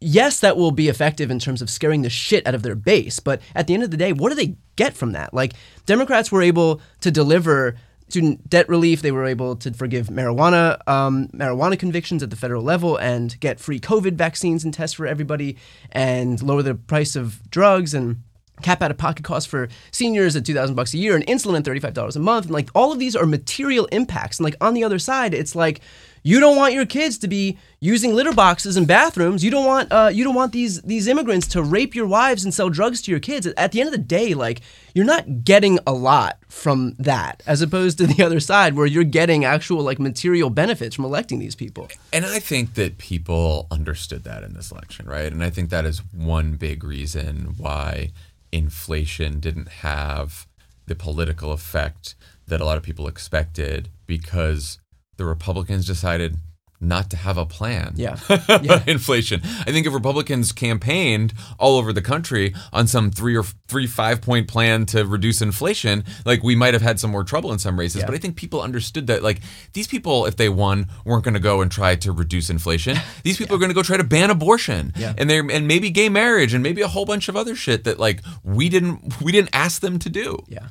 [0.00, 3.18] Yes, that will be effective in terms of scaring the shit out of their base.
[3.18, 5.34] But at the end of the day, what do they get from that?
[5.34, 5.54] Like,
[5.86, 7.74] Democrats were able to deliver
[8.08, 9.02] student debt relief.
[9.02, 13.60] They were able to forgive marijuana um, marijuana convictions at the federal level and get
[13.60, 15.56] free COVID vaccines and tests for everybody,
[15.92, 18.22] and lower the price of drugs and
[18.62, 21.64] cap out of pocket costs for seniors at 2000 bucks a year and insulin at
[21.64, 24.82] $35 a month and like all of these are material impacts and like on the
[24.82, 25.80] other side it's like
[26.22, 29.44] you don't want your kids to be using litter boxes in bathrooms.
[29.44, 32.52] You don't want uh, you don't want these these immigrants to rape your wives and
[32.52, 33.46] sell drugs to your kids.
[33.56, 34.60] At the end of the day like
[34.94, 39.04] you're not getting a lot from that as opposed to the other side where you're
[39.04, 41.88] getting actual like material benefits from electing these people.
[42.12, 45.32] And I think that people understood that in this election, right?
[45.32, 48.10] And I think that is one big reason why
[48.50, 50.46] inflation didn't have
[50.86, 52.14] the political effect
[52.46, 54.78] that a lot of people expected because
[55.18, 56.36] the Republicans decided
[56.80, 57.92] not to have a plan.
[57.96, 58.16] Yeah.
[58.48, 59.40] on inflation.
[59.42, 64.20] I think if Republicans campaigned all over the country on some three or three five
[64.20, 67.76] point plan to reduce inflation, like we might have had some more trouble in some
[67.76, 68.04] races.
[68.04, 69.40] But I think people understood that like
[69.72, 72.96] these people, if they won, weren't going to go and try to reduce inflation.
[73.24, 75.14] These people are going to go try to ban abortion Yeah.
[75.18, 77.98] and they and maybe gay marriage and maybe a whole bunch of other shit that
[77.98, 80.38] like we didn't we didn't ask them to do.
[80.46, 80.68] Yeah.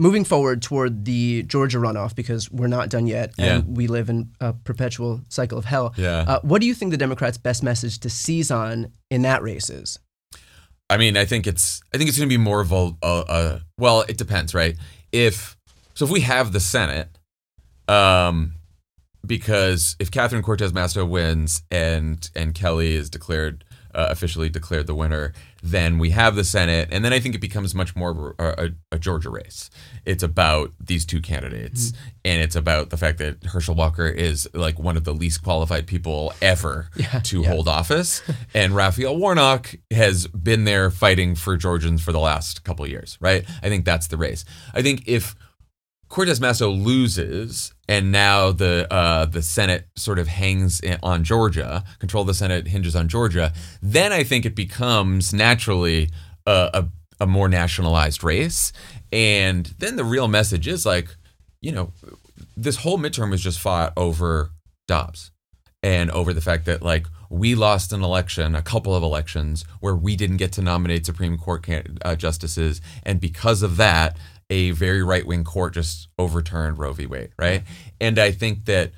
[0.00, 4.30] Moving forward toward the Georgia runoff, because we're not done yet, and we live in
[4.40, 5.92] a perpetual cycle of hell.
[5.96, 6.24] Yeah.
[6.26, 9.68] Uh, what do you think the Democrats' best message to seize on in that race
[9.68, 9.98] is?
[10.88, 13.24] I mean, I think it's I think it's going to be more of a, a,
[13.28, 14.74] a well, it depends, right?
[15.12, 15.58] If
[15.92, 17.10] so, if we have the Senate,
[17.86, 18.54] um,
[19.24, 24.94] because if Catherine Cortez Masto wins and and Kelly is declared uh, officially declared the
[24.94, 28.44] winner, then we have the Senate, and then I think it becomes much more a,
[28.66, 29.70] a, a Georgia race.
[30.04, 32.08] It's about these two candidates, Mm-hmm.
[32.24, 35.86] and it's about the fact that Herschel Walker is like one of the least qualified
[35.86, 37.48] people ever Yeah, to yeah.
[37.48, 38.22] hold office,
[38.54, 43.18] and Raphael Warnock has been there fighting for Georgians for the last couple of years,
[43.20, 43.44] right?
[43.62, 44.44] I think that's the race.
[44.74, 45.34] I think if
[46.08, 51.84] Cortez Masto loses, and now the uh, the Senate sort of hangs on Georgia.
[51.98, 53.52] Control of the Senate hinges on Georgia.
[53.82, 56.08] Then I think it becomes naturally
[56.46, 56.88] a, a,
[57.24, 58.72] a more nationalized race,
[59.12, 61.08] and then the real message is like,
[61.60, 61.92] you know,
[62.56, 64.52] this whole midterm was just fought over
[64.86, 65.32] Dobbs
[65.82, 69.96] and over the fact that like we lost an election, a couple of elections where
[69.96, 71.66] we didn't get to nominate Supreme Court
[72.04, 74.16] uh, justices, and because of that,
[74.50, 77.06] a very right wing court just overturned Roe v.
[77.06, 77.62] Wade, right?
[78.00, 78.92] And I think that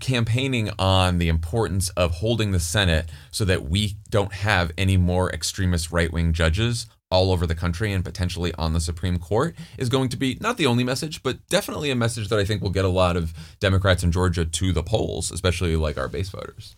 [0.00, 5.32] campaigning on the importance of holding the Senate so that we don't have any more
[5.32, 9.90] extremist right wing judges all over the country and potentially on the Supreme Court is
[9.90, 12.70] going to be not the only message, but definitely a message that I think will
[12.70, 16.74] get a lot of Democrats in Georgia to the polls, especially like our base voters.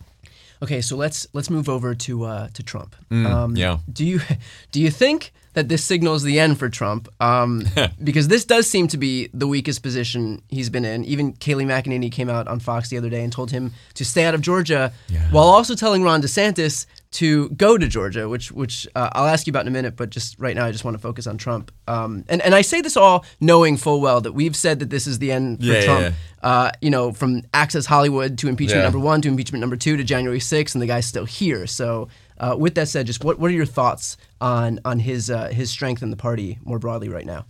[0.61, 2.95] Okay, so let's let's move over to uh, to Trump.
[3.09, 3.77] Mm, yeah.
[3.91, 4.19] Do you
[4.71, 7.09] do you think that this signals the end for Trump?
[7.19, 7.63] Um,
[8.03, 11.03] because this does seem to be the weakest position he's been in.
[11.05, 14.25] Even Kayleigh McEnany came out on Fox the other day and told him to stay
[14.25, 14.93] out of Georgia,
[15.31, 19.51] while also telling Ron DeSantis to go to Georgia, which which uh, I'll ask you
[19.51, 19.95] about in a minute.
[19.95, 21.71] But just right now, I just want to focus on Trump.
[21.87, 25.07] Um, and and I say this all knowing full well that we've said that this
[25.07, 26.01] is the end for Yeah, yeah, Trump.
[26.01, 26.11] yeah.
[26.43, 28.83] Uh, you know, from Access Hollywood to impeachment Yeah.
[28.83, 31.65] number one to impeachment number two to January 6th, and the guy's still here.
[31.65, 32.07] So,
[32.39, 35.69] uh, with that said, just what, what are your thoughts on on his uh, his
[35.69, 37.45] strength in the party more broadly right now?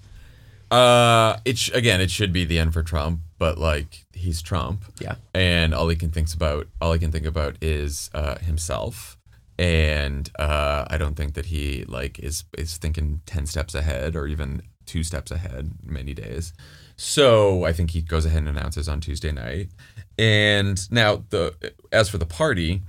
[0.71, 4.83] Uh, it sh- again, it should be the end for Trump, but like he's Trump,
[4.99, 5.15] Yeah.
[5.33, 9.17] and all he can thinks about, all he can think about is uh, himself,
[9.59, 14.25] and uh, I don't think that he like is is thinking ten steps ahead or
[14.27, 16.51] even two steps ahead many days.
[16.97, 19.69] So I think he goes ahead and announces on Tuesday night,
[20.17, 21.53] and now the
[21.91, 22.81] as for the party,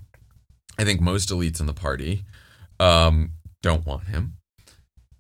[0.79, 2.25] I think most elites in the party
[2.79, 4.35] um, don't want him.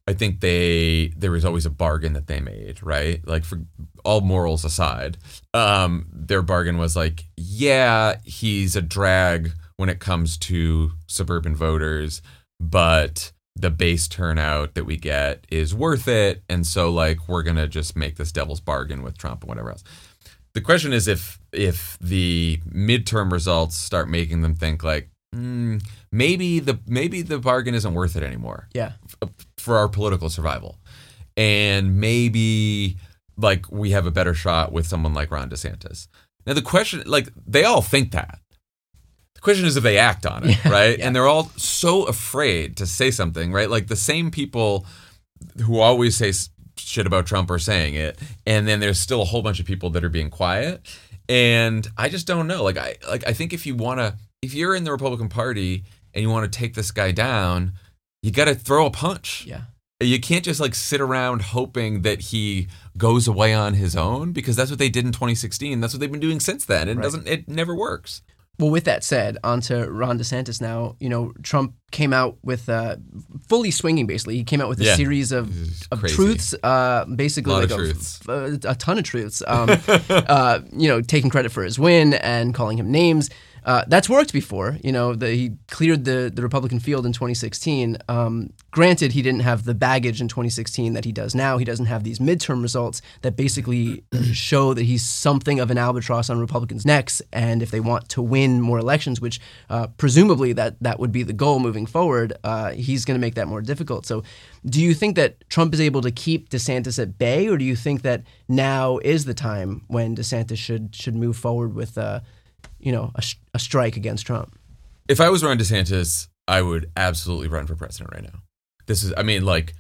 [0.08, 3.26] I think they there was always a bargain that they made, right?
[3.26, 3.62] Like for
[4.04, 5.18] all morals aside,
[5.52, 12.22] um, their bargain was like, yeah, he's a drag when it comes to suburban voters,
[12.60, 17.66] but the base turnout that we get is worth it, and so like we're gonna
[17.66, 19.82] just make this devil's bargain with Trump and whatever else.
[20.54, 26.58] The question is if if the midterm results start making them think like mm, maybe
[26.60, 28.92] the maybe the bargain isn't worth it anymore Yeah.
[29.22, 30.78] f- for our political survival.
[31.36, 32.96] And maybe
[33.36, 36.08] like we have a better shot with someone like Ron DeSantis.
[36.46, 38.38] Now the question like they all think that.
[39.34, 40.98] The question is if they act on it, right?
[40.98, 43.68] And they're all so afraid to say something, right?
[43.68, 44.86] Like the same people
[45.64, 46.32] who always say
[46.78, 49.90] shit about Trump are saying it, and then there's still a whole bunch of people
[49.90, 50.80] that are being quiet.
[51.28, 52.62] And I just don't know.
[52.64, 55.84] Like I like I think if you want to if you're in the Republican Party
[56.14, 57.72] and you want to take this guy down,
[58.22, 59.44] you got to throw a punch.
[59.46, 59.62] Yeah.
[60.00, 64.54] You can't just like sit around hoping that he goes away on his own because
[64.56, 65.80] that's what they did in 2016.
[65.80, 66.88] That's what they've been doing since then.
[66.88, 67.02] It Right.
[67.02, 68.22] doesn't it never works.
[68.58, 70.96] Well, with that said, on to Ron DeSantis now.
[70.98, 72.96] You know, Trump came out with uh,
[73.48, 74.06] fully swinging.
[74.06, 74.96] Basically, he came out with a Yeah.
[74.96, 75.50] series of,
[75.92, 76.14] of crazy.
[76.14, 76.54] truths.
[76.62, 78.20] Uh, basically, Lot like of a, truths.
[78.64, 79.42] a ton of truths.
[79.46, 79.68] Um,
[80.08, 83.28] uh, you know, taking credit for his win and calling him names.
[83.66, 84.78] Uh, that's worked before.
[84.84, 87.98] You know, the, he cleared the, the Republican field in 2016.
[88.08, 91.58] Um, granted, he didn't have the baggage in 2016 that he does now.
[91.58, 96.30] He doesn't have these midterm results that basically show that he's something of an albatross
[96.30, 97.20] on Republicans' necks.
[97.32, 101.24] And if they want to win more elections, which uh, presumably that that would be
[101.24, 104.06] the goal moving forward, uh, he's going to make that more difficult.
[104.06, 104.22] So,
[104.64, 107.76] do you think that Trump is able to keep DeSantis at bay, or do you
[107.76, 111.98] think that now is the time when DeSantis should should move forward with?
[112.86, 113.22] You know, a,
[113.52, 114.56] a strike against Trump.
[115.08, 118.38] If I was Ron DeSantis, I would absolutely run for president right now.
[118.86, 119.74] This is, I mean, like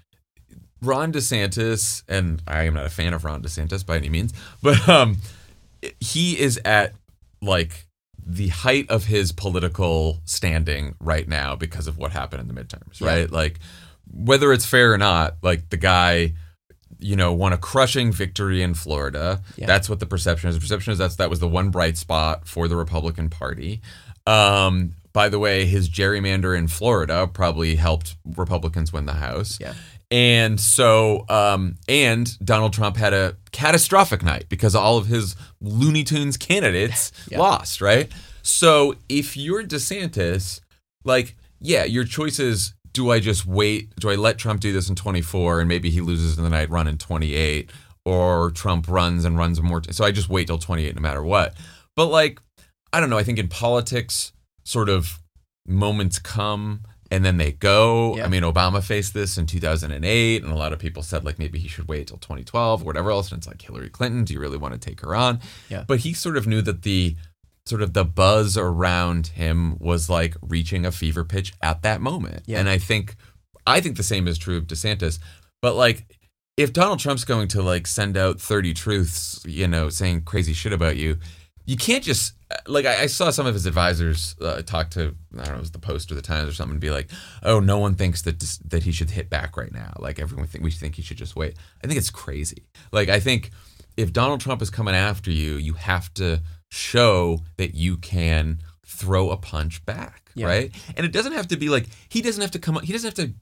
[0.82, 4.88] Ron DeSantis, and I am not a fan of Ron DeSantis by any means, but
[4.88, 5.18] um,
[6.00, 6.94] he is at
[7.40, 7.86] like
[8.26, 13.00] the height of his political standing right now because of what happened in the midterms,
[13.00, 13.06] Yeah.
[13.08, 13.30] right?
[13.30, 13.60] Like,
[14.12, 16.32] whether it's fair or not, like the guy,
[16.98, 19.42] you know, won a crushing victory in Florida.
[19.56, 19.66] Yeah.
[19.66, 20.56] That's what the perception is.
[20.56, 23.80] The perception is that's that was the one bright spot for the Republican Party.
[24.26, 29.58] Um, by the way, his gerrymander in Florida probably helped Republicans win the House.
[29.60, 29.74] Yeah.
[30.10, 36.04] And so, um, and Donald Trump had a catastrophic night because all of his Looney
[36.04, 37.38] Tunes candidates Yeah.
[37.38, 38.10] lost, right?
[38.42, 40.60] So if you're DeSantis,
[41.04, 43.94] like, yeah, your choice is do I just wait?
[43.96, 46.64] Do I let Trump do this in 24 and maybe he loses and then I
[46.64, 47.70] run in 28?
[48.06, 49.80] Or Trump runs and runs more.
[49.80, 51.54] T- so I just wait till 28 no matter what.
[51.94, 52.40] But like,
[52.92, 53.18] I don't know.
[53.18, 54.32] I think in politics,
[54.64, 55.20] sort of
[55.66, 58.16] moments come and then they go.
[58.16, 58.24] Yeah.
[58.24, 61.58] I mean, Obama faced this in 2008, and a lot of people said like maybe
[61.58, 63.30] he should wait till 2012 or whatever else.
[63.30, 65.40] And it's like Hillary Clinton, do you really want to take her on?
[65.68, 65.84] Yeah.
[65.86, 67.16] But he sort of knew that the
[67.66, 72.42] sort of the buzz around him was like reaching a fever pitch at that moment.
[72.46, 72.60] Yeah.
[72.60, 73.16] And I think
[73.66, 75.18] I think the same is true of DeSantis.
[75.60, 76.16] But like
[76.56, 80.72] if Donald Trump's going to like send out 30 truths, you know, saying crazy shit
[80.72, 81.18] about you,
[81.66, 82.34] you can't just
[82.68, 85.60] like I, I saw some of his advisors uh, talk to I don't know it
[85.60, 87.10] was the Post or the Times or something and be like,
[87.42, 88.38] oh, no one thinks that
[88.68, 89.92] that he should hit back right now.
[89.98, 91.56] Like everyone think we think he should just wait.
[91.82, 92.62] I think it's crazy.
[92.92, 93.50] Like I think
[93.96, 96.40] if Donald Trump is coming after you, you have to
[96.70, 100.46] show that you can throw a punch back, Yeah.
[100.46, 100.72] right?
[100.96, 102.76] And it doesn't have to be like he doesn't have to come.
[102.76, 103.34] up, He doesn't have to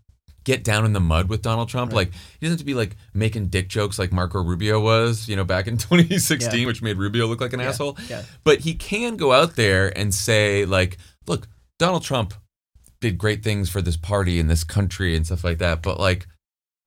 [0.45, 1.93] get down in the mud with Donald Trump.
[1.93, 5.37] Like he doesn't have to be like making dick jokes like Marco Rubio was, you
[5.37, 6.67] know, back in 2016, Yeah.
[6.67, 7.97] which made Rubio look like an Yeah, asshole.
[8.09, 8.23] yeah.
[8.45, 11.49] But he can go out there and say like, look,
[11.79, 12.35] Donald Trump
[13.01, 16.27] did great things for this party and this country and stuff like that, but like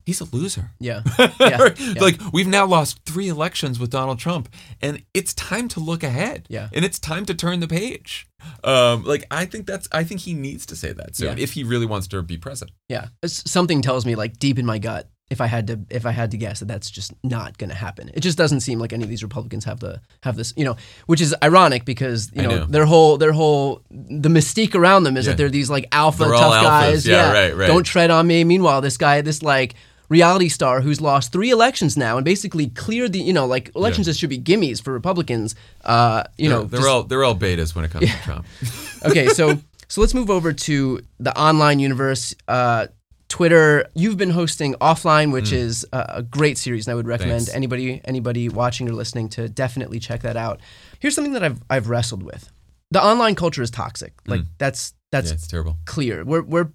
[0.08, 0.72] he's a loser.
[0.80, 1.02] Yeah.
[1.40, 1.74] Yeah.
[1.78, 2.02] yeah.
[2.02, 4.50] Like we've now lost three elections with Donald Trump,
[4.82, 6.48] and it's time to look ahead.
[6.50, 6.70] Yeah.
[6.74, 8.28] and it's time to turn the page.
[8.64, 11.44] Um, like I think that's I think he needs to say that soon Yeah.
[11.44, 12.76] if he really wants to be president.
[12.90, 16.12] Yeah, something tells me like deep in my gut, if I had to, if I
[16.12, 18.10] had to guess, that that's just not going to happen.
[18.14, 20.78] It just doesn't seem like any of these Republicans have the have this, you know,
[21.08, 22.66] which is ironic because you know, know.
[22.66, 25.32] their whole their whole the mystique around them is Yeah.
[25.32, 27.06] that they're these like alpha They're tough guys.
[27.08, 27.68] Yeah, right, right.
[27.68, 28.44] Don't tread on me.
[28.44, 29.76] Meanwhile, this guy, this like
[30.10, 34.08] reality star who's lost three elections now and basically cleared the, you know, like elections
[34.08, 35.56] that should be gimmies for Republicans.
[35.84, 38.46] Uh, you know, they're just- all they're all betas when it comes to Trump.
[39.06, 42.36] okay, so so let's move over to the online universe.
[42.48, 42.88] Uh,
[43.30, 47.46] Twitter, you've been hosting offline, which is a, great series, and I would recommend Mm.
[47.48, 47.56] Thanks.
[47.56, 50.62] anybody anybody watching or listening to definitely check that out.
[51.00, 52.50] Here's something that I've I've wrestled with.
[52.92, 54.14] The online culture is toxic.
[54.26, 55.78] Like that's that's yeah, it's terrible.
[55.86, 56.26] clear.
[56.26, 56.70] We're we're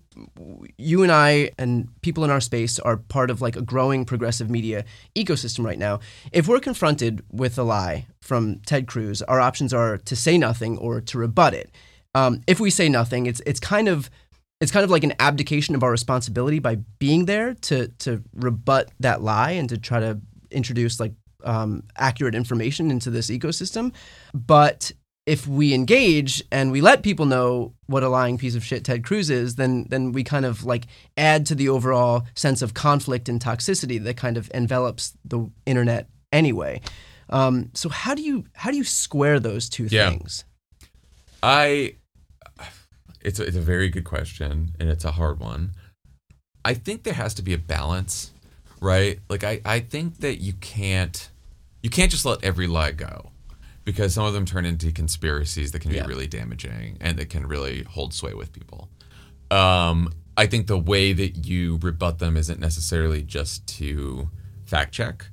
[0.79, 4.49] you and I and people in our space are part of like a growing progressive
[4.49, 6.01] media ecosystem right now.
[6.33, 10.79] If we're confronted with a lie from Ted Cruz, our options are to say nothing
[10.79, 11.71] or to rebut it.
[12.15, 14.09] Um, if we say nothing, it's it's kind of
[14.63, 18.91] it's kind of like an abdication of our responsibility by being there to to rebut
[19.01, 20.21] that lie and to try to
[20.51, 21.13] introduce like
[21.45, 23.93] um, accurate information into this ecosystem.
[24.33, 24.93] But
[25.25, 29.05] if we engage and we let people know what a lying piece of shit Ted
[29.05, 30.85] Cruz is, then then we kind of like
[31.17, 36.09] add to the overall sense of conflict and toxicity that kind of envelops the internet
[36.33, 36.81] anyway.
[37.31, 40.11] Um, so how do you how do you square those two Yeah.
[40.11, 40.45] things?
[41.43, 41.95] I
[43.21, 45.73] it's a, it's a very good question and it's a hard one.
[46.65, 48.33] I think there has to be a balance,
[48.81, 49.19] right?
[49.29, 51.29] Like I, I think that you can't
[51.83, 53.31] you can't just let every lie go
[53.85, 56.03] because some of them turn into conspiracies that can Yeah.
[56.03, 58.89] be really damaging and that can really hold sway with people.
[59.51, 64.31] Um, I think the way that you rebut them isn't necessarily just to
[64.65, 65.27] fact check.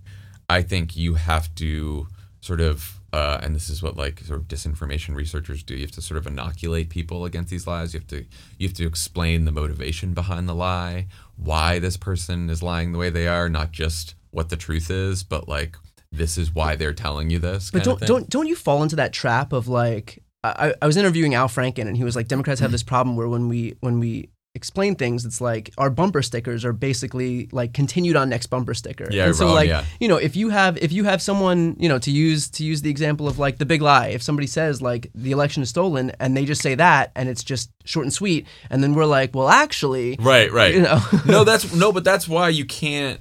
[0.50, 2.08] I think you have to
[2.42, 5.76] sort of, uh, and this is what like sort of disinformation researchers do.
[5.76, 7.94] You have to sort of inoculate people against these lies.
[7.94, 8.26] You have to
[8.58, 12.98] you have to explain the motivation behind the lie, why this person is lying the
[12.98, 15.78] way they are, not just what the truth is, but like
[16.12, 17.72] this is why they're telling you this.
[17.72, 18.08] But kind don't of thing.
[18.08, 21.88] don't don't you fall into that trap of like I, I was interviewing Al Franken
[21.88, 25.26] and he was like Democrats have this problem where when we when we explain things
[25.26, 29.08] it's like our bumper stickers are basically like continued on next bumper sticker.
[29.12, 29.86] Yeah, and so wrong, like yeah.
[30.00, 32.82] you know if you have if you have someone you know to use to use
[32.82, 36.12] the example of like the big lie if somebody says like the election is stolen
[36.20, 39.36] and they just say that and it's just short and sweet and then we're like
[39.36, 40.74] well actually Right, right.
[40.74, 43.20] you know no, that's no, but that's why you can't.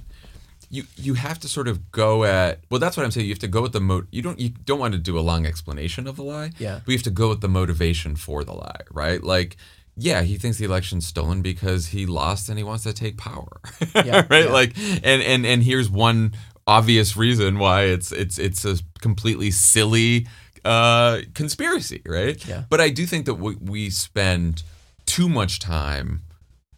[0.69, 2.79] You you have to sort of go at well.
[2.79, 3.25] That's what I'm saying.
[3.27, 4.03] You have to go with the mo.
[4.11, 6.51] You don't you don't want to do a long explanation of the lie.
[6.59, 6.81] Yeah.
[6.85, 9.23] But you have to go with the motivation for the lie, right?
[9.23, 9.57] Like,
[9.97, 13.59] yeah, he thinks the election's stolen because he lost and he wants to take power.
[13.95, 14.45] Yeah, right.
[14.45, 14.51] yeah.
[14.51, 16.33] Like, and and and here's one
[16.67, 20.27] obvious reason why it's it's it's a completely silly
[20.65, 22.45] uh conspiracy, right?
[22.47, 22.63] Yeah.
[22.69, 24.63] But I do think that we, we spend
[25.05, 26.21] too much time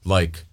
[0.06, 0.46] like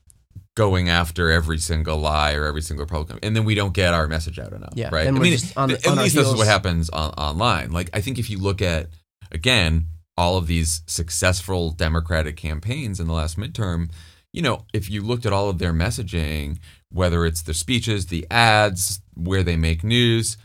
[0.59, 4.09] going after every single lie or every single Republican, and then we don't get our
[4.09, 5.07] message out enough, Yeah, right?
[5.07, 7.71] I mean, on- at on least this is what happens on, online.
[7.71, 8.89] Like, I think if you look at
[9.31, 9.87] again
[10.17, 13.89] all of these successful Democratic campaigns in the last midterm,
[14.33, 16.59] you know, if you looked at all of their messaging,
[16.91, 20.37] whether it's their speeches, the ads, where they make news,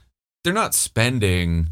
[0.44, 1.70] they're not spending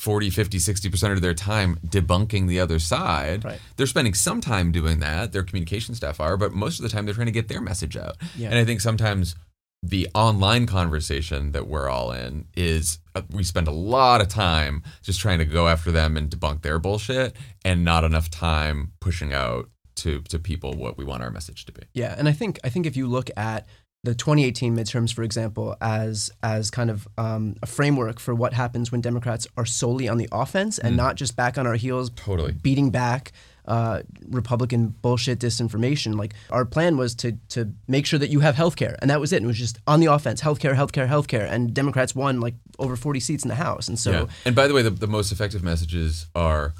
[0.00, 3.44] 40, 50, 60% of their time debunking the other side.
[3.44, 3.60] Right.
[3.76, 5.32] They're spending some time doing that.
[5.32, 7.98] Their communication staff are, but most of the time they're trying to get their message
[7.98, 8.16] out.
[8.34, 8.48] Yeah.
[8.48, 9.36] And I think sometimes
[9.82, 14.82] the online conversation that we're all in is uh, we spend a lot of time
[15.02, 19.34] just trying to go after them and debunk their bullshit and not enough time pushing
[19.34, 21.82] out to to people what we want our message to be.
[21.92, 23.66] Yeah, and I think I think if you look at
[24.02, 28.90] the 2018 midterms, for example, as as kind of um, a framework for what happens
[28.90, 30.96] when Democrats are solely on the offense and Mm.
[30.96, 32.52] not just back on our heels, Totally.
[32.52, 33.32] beating back
[33.66, 36.16] uh, Republican bullshit disinformation.
[36.16, 39.20] Like our plan was to to make sure that you have health care, and that
[39.20, 39.36] was it.
[39.36, 42.96] And it was just on the offense, healthcare, healthcare, healthcare, and Democrats won like over
[42.96, 43.86] 40 seats in the House.
[43.86, 44.26] And so yeah.
[44.46, 46.72] And by the way, the, the most effective messages are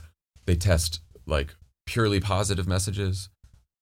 [0.46, 1.54] they test like
[1.86, 3.28] purely positive messages,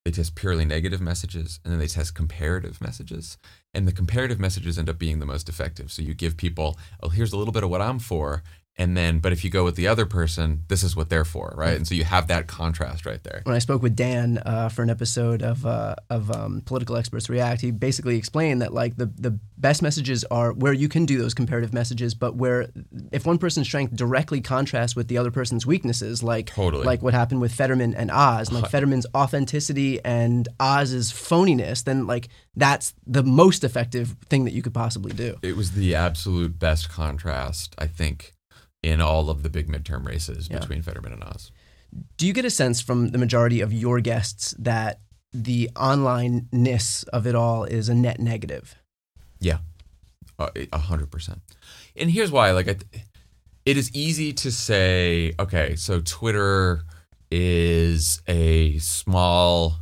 [0.08, 3.36] they test purely negative messages, and then they test comparative messages.
[3.74, 5.92] And the comparative messages end up being the most effective.
[5.92, 8.42] So you give people, oh, here's a little bit of what I'm for.
[8.78, 11.52] And then, but if you go with the other person, this is what they're for,
[11.56, 11.76] right?
[11.76, 13.42] And so you have that contrast right there.
[13.42, 17.28] when I spoke with Dan uh, for an episode of uh, of um, Political Experts
[17.28, 21.18] React, he basically explained that like the the best messages are where you can do
[21.18, 22.68] those comparative messages, but where
[23.10, 26.84] if one person's strength directly contrasts with the other person's weaknesses, like Totally.
[26.84, 32.28] like what happened with Fetterman and Oz, like Fetterman's authenticity and Oz's phoniness, then like
[32.54, 35.36] that's the most effective thing that you could possibly do.
[35.42, 38.34] It was the absolute best contrast, I think,
[38.82, 40.58] in all of the big midterm races Yeah.
[40.60, 41.50] between Fetterman and Oz.
[42.16, 45.00] Do you get a sense from the majority of your guests that
[45.32, 48.74] the online-ness of it all is a net negative?
[49.40, 49.58] Yeah,
[50.38, 51.40] Uh, a hundred percent.
[51.96, 53.04] And here's why: like, th-
[53.66, 56.82] it is easy to say, okay, so Twitter
[57.30, 59.78] is a small,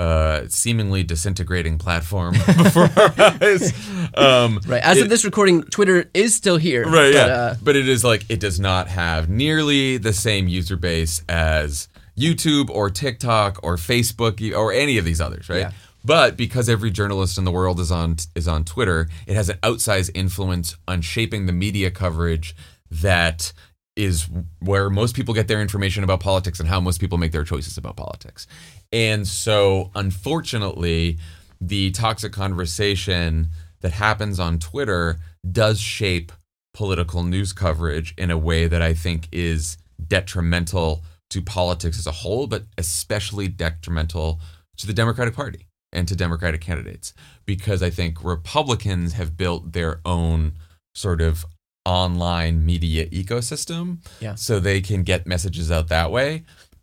[0.00, 3.72] uh, seemingly disintegrating platform before our eyes.
[4.14, 4.82] Um, Right.
[4.82, 6.84] As it- of this recording, Twitter is still here.
[6.84, 7.12] right?
[7.12, 10.76] but, yeah, uh, but it is like it does not have nearly the same user
[10.76, 11.88] base as
[12.18, 15.58] YouTube or TikTok or Facebook or any of these others, right?
[15.60, 15.72] Yeah.
[16.02, 19.58] But because every journalist in the world is on is on Twitter, it has an
[19.62, 22.56] outsized influence on shaping the media coverage
[22.90, 23.52] that
[23.96, 24.26] is
[24.60, 27.76] where most people get their information about politics and how most people make their choices
[27.76, 28.46] about politics.
[28.92, 31.18] And so, unfortunately,
[31.60, 33.48] the toxic conversation
[33.80, 35.18] that happens on Twitter
[35.50, 36.32] does shape
[36.74, 39.76] political news coverage in a way that I think is
[40.06, 44.40] detrimental to politics as a whole, but especially detrimental
[44.76, 47.12] to the Democratic Party and to Democratic candidates.
[47.46, 50.52] Because I think Republicans have built their own
[50.94, 51.44] sort of
[51.84, 54.34] online media ecosystem Yeah.
[54.34, 56.42] so they can get messages out that way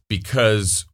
[0.10, 0.86] because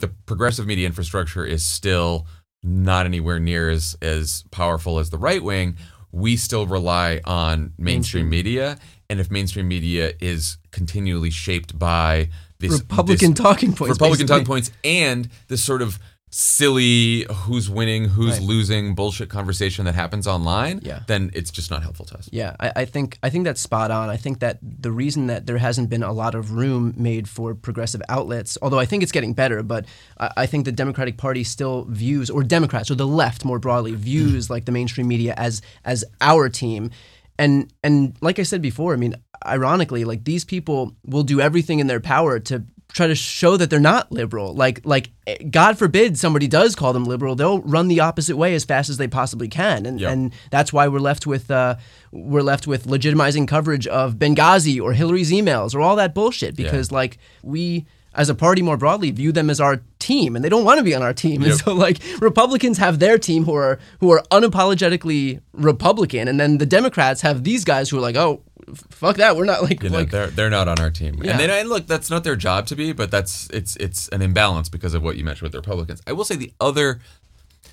[0.00, 2.26] the progressive media infrastructure is still
[2.62, 5.76] not anywhere near as as powerful as the right wing.
[6.12, 8.30] We still rely on mainstream Mainstream.
[8.30, 8.78] media,
[9.08, 14.44] and if mainstream media is continually shaped by this Republican this- talking points, Republican talking
[14.46, 15.98] points, and this sort of
[16.30, 18.42] silly who's winning, who's Right.
[18.42, 21.00] losing bullshit conversation that happens online, Yeah.
[21.08, 22.28] then it's just not helpful to us.
[22.32, 24.08] Yeah, I, I think I think that's spot on.
[24.08, 27.54] I think that the reason that there hasn't been a lot of room made for
[27.54, 29.86] progressive outlets, although I think it's getting better, but
[30.18, 33.94] I, I think the Democratic Party still views, or Democrats, or the left more broadly,
[33.94, 36.90] views like the mainstream media as as our team.
[37.38, 39.14] And and like I said before, I mean,
[39.44, 42.62] ironically, like these people will do everything in their power to
[42.92, 44.54] try to show that they're not liberal.
[44.54, 48.54] Like like eh, God forbid somebody does call them liberal, they'll run the opposite way
[48.54, 49.86] as fast as they possibly can.
[49.86, 50.12] And Yep.
[50.12, 51.76] and that's why we're left with uh,
[52.12, 56.90] we're left with legitimizing coverage of Benghazi or Hillary's emails or all that bullshit because
[56.92, 60.64] like we as a party more broadly view them as our team and they don't
[60.64, 63.78] want to be on our team and so like Republicans have their team who are
[64.00, 68.42] who are unapologetically Republican and then the Democrats have these guys who are like oh
[68.74, 71.32] fuck that we're not like You know, like they're they're not on our team, Yeah.
[71.32, 74.22] and then and look, that's not their job to be, but that's it's it's an
[74.22, 76.00] imbalance because of what you mentioned with the Republicans.
[76.06, 77.00] I will say the other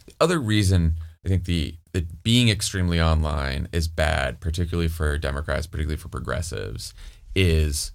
[0.05, 0.95] the other reason
[1.25, 6.93] I think the that being extremely online is bad, particularly for Democrats, particularly for progressives,
[7.35, 7.91] is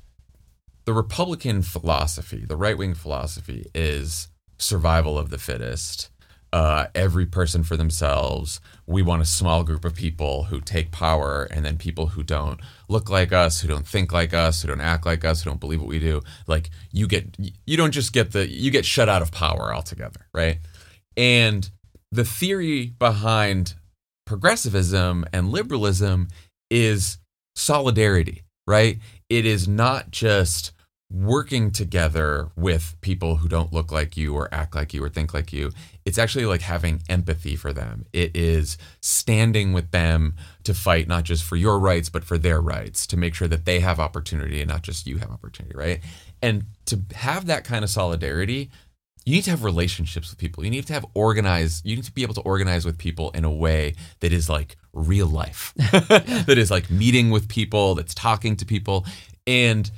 [0.85, 4.29] the Republican philosophy, the right wing philosophy is
[4.59, 6.09] survival of the fittest.
[6.53, 8.61] Uh, every person for themselves.
[8.87, 12.61] We want a small group of people who take power, and then people who don't
[12.89, 15.61] look like us, who don't think like us, who don't act like us, who don't
[15.61, 16.21] believe what we do.
[16.47, 17.37] Like you get,
[17.67, 20.59] you don't just get the, you get shut out of power altogether, right?
[21.17, 21.71] And
[22.11, 23.75] the theory behind
[24.27, 26.29] progressivism and liberalism
[26.71, 27.17] is
[27.57, 28.99] solidarity, right?
[29.31, 30.73] It is not just
[31.13, 35.35] working together with people who don't look like you or act like you or think
[35.35, 35.71] like you.
[36.05, 38.07] It's actually like having empathy for them.
[38.13, 40.35] It is standing with them
[40.65, 43.67] to fight not just for your rights, but for their rights, to make sure that
[43.67, 46.01] they have opportunity and not just you have opportunity, right?
[46.41, 48.71] And to have that kind of solidarity,
[49.25, 50.65] you need to have relationships with people.
[50.65, 53.45] You need to have organized, you need to be able to organize with people in
[53.45, 58.57] a way that is like real life, that is like meeting with people, that's talking
[58.57, 59.05] to people.
[59.47, 59.91] And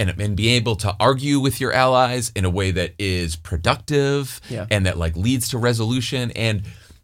[0.00, 4.40] and, and be able to argue with your allies in a way that is productive
[4.48, 4.66] Yeah.
[4.70, 6.62] and that like leads to resolution and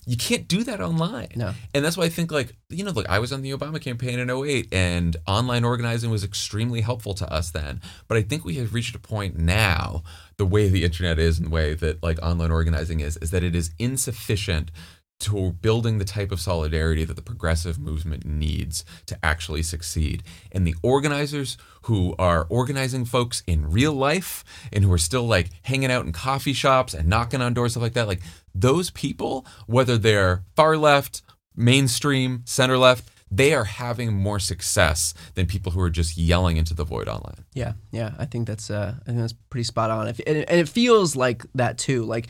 [0.08, 1.30] you can't do that online.
[1.34, 1.52] No.
[1.74, 4.20] And that's why I think like, you know, look, I was on the Obama campaign
[4.20, 7.80] in 08 and online organizing was extremely helpful to us then.
[8.06, 10.04] But I think we have reached a point now,
[10.36, 13.42] the way the internet is and the way that like online organizing is, is that
[13.42, 14.70] it is insufficient
[15.18, 20.22] to building the type of solidarity that the progressive movement needs to actually succeed.
[20.52, 25.50] And the organizers who are organizing folks in real life and who are still like
[25.62, 28.22] hanging out in coffee shops and knocking on doors, stuff like that, like
[28.54, 31.22] those people, whether they're far left,
[31.54, 36.74] mainstream, center left, they are having more success than people who are just yelling into
[36.74, 37.44] the void online.
[37.54, 40.06] Yeah, yeah, I think that's uh, I think that's pretty spot on.
[40.06, 42.04] And it feels like that too.
[42.04, 42.28] Like,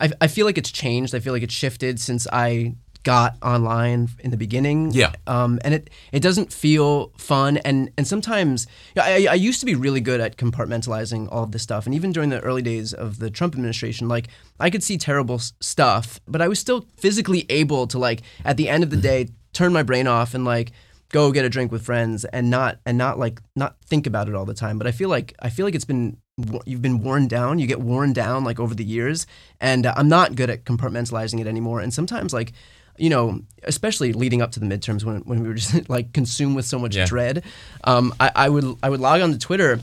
[0.00, 1.14] I, I feel like it's changed.
[1.14, 2.74] I feel like it's shifted since I
[3.04, 4.90] got online in the beginning.
[4.90, 5.12] Yeah.
[5.26, 7.56] Um, and it it doesn't feel fun.
[7.58, 11.62] And and sometimes I, I used to be really good at compartmentalizing all of this
[11.62, 11.86] stuff.
[11.86, 14.28] And even during the early days of the Trump administration, like
[14.60, 18.56] I could see terrible s- stuff, but I was still physically able to like at
[18.56, 20.72] the end of the day turn my brain off and like
[21.10, 24.34] go get a drink with friends and not and not like not think about it
[24.34, 26.18] all the time but i feel like i feel like it's been
[26.66, 29.26] you've been worn down you get worn down like over the years
[29.60, 32.52] and uh, i'm not good at compartmentalizing it anymore and sometimes like
[32.96, 36.54] you know especially leading up to the midterms when, when we were just like consumed
[36.54, 37.06] with so much Yeah.
[37.06, 37.44] dread
[37.84, 39.80] um, I, I would i would log on to twitter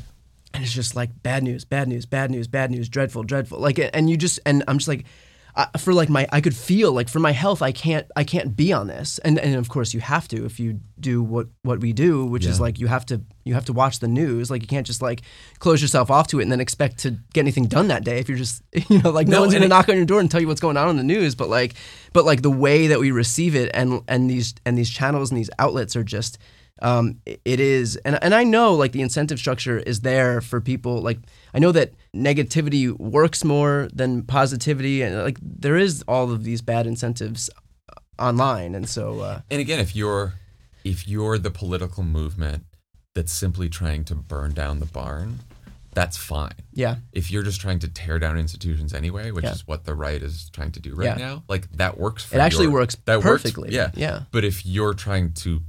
[0.53, 3.78] and it's just like bad news bad news bad news bad news dreadful dreadful like
[3.93, 5.06] and you just and i'm just like
[5.58, 8.56] I, for like my I could feel like for my health I can't I can't
[8.58, 9.20] be on this.
[9.20, 12.45] And and of course you have to if you do what what we do which
[12.45, 14.51] is like you have to you have to watch the news.
[14.51, 15.22] Like you can't just like
[15.60, 18.28] close yourself off to it and then expect to get anything done that day if
[18.28, 20.30] you're just you know like no, No, one's gonna it- knock on your door and
[20.30, 21.36] tell you what's going on in the news.
[21.36, 21.76] But like
[22.12, 25.38] but like the way that we receive it and and these and these channels and
[25.38, 26.38] these outlets are just
[26.82, 31.01] um, it- is and, and i know like the incentive structure is there for people
[31.01, 31.19] like
[31.53, 36.61] i know that negativity works more than positivity and like there is all of these
[36.61, 37.49] bad incentives
[38.19, 40.34] online and so uh, And again, if you're
[40.84, 42.63] if you're the political movement
[43.13, 45.39] that's simply trying to burn down the barn,
[45.93, 46.53] that's fine.
[46.73, 46.97] Yeah.
[47.11, 49.53] If you're just trying to tear down institutions anyway, which Yeah.
[49.53, 51.26] is what the right is trying to do right Yeah.
[51.28, 53.69] now, like that works for It actually your- works that perfectly.
[53.76, 53.91] Works, yeah.
[53.95, 54.23] Yeah.
[54.32, 55.61] But if you're trying to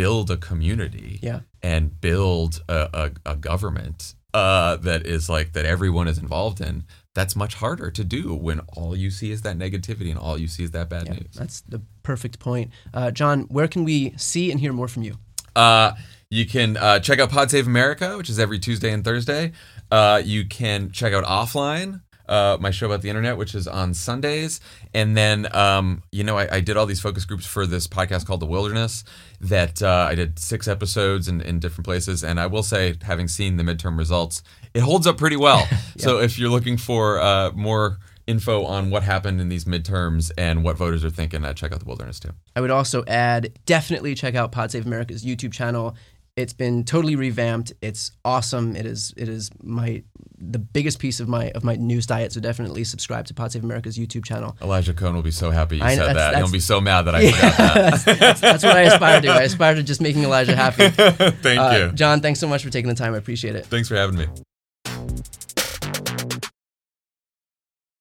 [0.00, 1.40] build a community Yeah.
[1.62, 3.98] and build a, a, a government
[4.34, 6.84] uh, that is like that everyone is involved in,
[7.16, 10.48] that's much harder to do when all you see is that negativity and all you
[10.48, 11.32] see is that bad news.
[11.40, 15.14] that's the perfect point uh, jon where can we see and hear more from you
[15.56, 15.90] Uh,
[16.30, 19.44] you can uh, check out Pod Save America, which is every Tuesday and Thursday.
[19.90, 21.90] Uh, you can check out Offline,
[22.28, 24.60] uh, my show about the internet, which is on Sundays.
[24.94, 28.26] And then, um, you know, I, I did all these focus groups for this podcast
[28.26, 29.04] called The Wilderness
[29.40, 32.22] that uh, I did six episodes in, in different places.
[32.22, 34.42] And I will say, having seen the midterm results,
[34.74, 35.66] it holds up pretty well.
[35.98, 37.98] So if you're looking for uh, more
[38.28, 41.80] info on what happened in these midterms and what voters are thinking, uh, check out
[41.80, 42.30] The Wilderness too.
[42.54, 45.96] I would also add definitely check out Pod Save America's YouTube channel.
[46.38, 47.72] It's been totally revamped.
[47.82, 48.76] It's awesome.
[48.76, 50.04] It is it is my
[50.40, 52.32] the biggest piece of my of my news diet.
[52.32, 54.56] So definitely subscribe to Pod Save America's YouTube channel.
[54.62, 56.36] Elijah Cohn will be so happy you I said that's- that.
[56.36, 57.74] He'll be so mad that I Yeah, forgot that.
[57.90, 59.28] that's, that's- that's what I aspire to.
[59.30, 60.88] I aspire to just making Elijah happy.
[61.42, 61.92] Thank Uh, you.
[61.96, 62.20] Jon.
[62.20, 63.14] Thanks so much for taking the time.
[63.14, 63.66] I appreciate it.
[63.66, 64.26] Thanks for having me.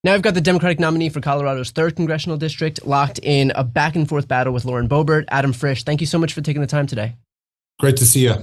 [0.04, 3.96] Now I've got the Democratic nominee for Colorado's third congressional district locked in a back
[3.96, 5.26] and forth battle with Lauren Boebert.
[5.30, 7.16] Adam Frisch, thank you so much for taking the time today.
[7.80, 8.36] Great to see you.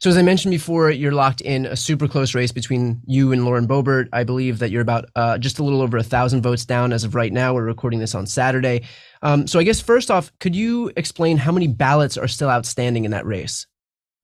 [0.00, 3.44] So as I mentioned before, you're locked in a super close race between you and
[3.44, 4.08] Lauren Boebert.
[4.12, 7.04] I believe that you're about uh, just a little over a thousand votes down as
[7.04, 7.54] of right now.
[7.54, 8.82] We're recording this on Saturday.
[9.22, 13.04] Um, so I guess first off, could you explain how many ballots are still outstanding
[13.04, 13.68] in that race?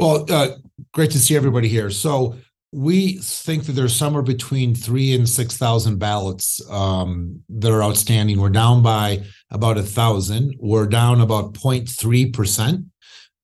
[0.00, 0.56] Well, uh,
[0.92, 1.90] great to see everybody here.
[1.90, 2.34] So
[2.72, 8.40] we think that there's somewhere between three and six thousand ballots um, that are outstanding.
[8.40, 10.56] We're down by about a thousand.
[10.58, 12.86] We're down about 0.3 percent.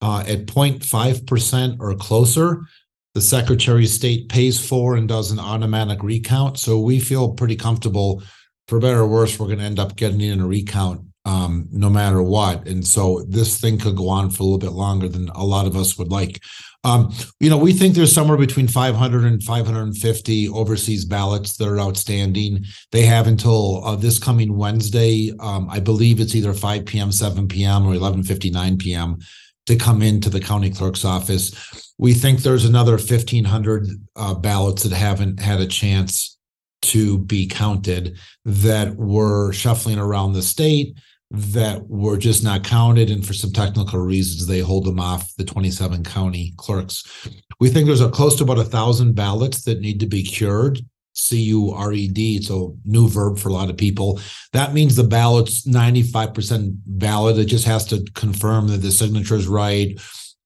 [0.04, 2.60] Uh, at 0.5 percent or closer,
[3.14, 6.58] the Secretary of State pays for and does an automatic recount.
[6.58, 8.22] So we feel pretty comfortable.
[8.68, 11.88] For better or worse, we're going to end up getting in a recount um, no
[11.88, 12.66] matter what.
[12.66, 15.66] And so this thing could go on for a little bit longer than a lot
[15.66, 16.42] of us would like.
[16.84, 21.80] Um, you know, we think there's somewhere between 500 and 550 overseas ballots that are
[21.80, 22.64] outstanding.
[22.92, 25.32] They have until uh, this coming Wednesday.
[25.40, 29.18] Um, I believe it's either 5 p.m., 7 p.m., or 11:59 p.m.
[29.66, 31.52] to come into the county clerk's office.
[31.98, 33.86] We think there's another 1,500
[34.16, 36.38] uh, ballots that haven't had a chance
[36.82, 40.98] to be counted that were shuffling around the state
[41.30, 43.10] that were just not counted.
[43.10, 47.28] And for some technical reasons, they hold them off the 27 county clerks.
[47.58, 50.80] We think there's a close to about a thousand ballots that need to be cured.
[51.14, 52.36] C U R E D.
[52.36, 54.20] It's a new verb for a lot of people.
[54.52, 57.38] That means the ballot's 95% valid.
[57.38, 59.98] It just has to confirm that the signature is right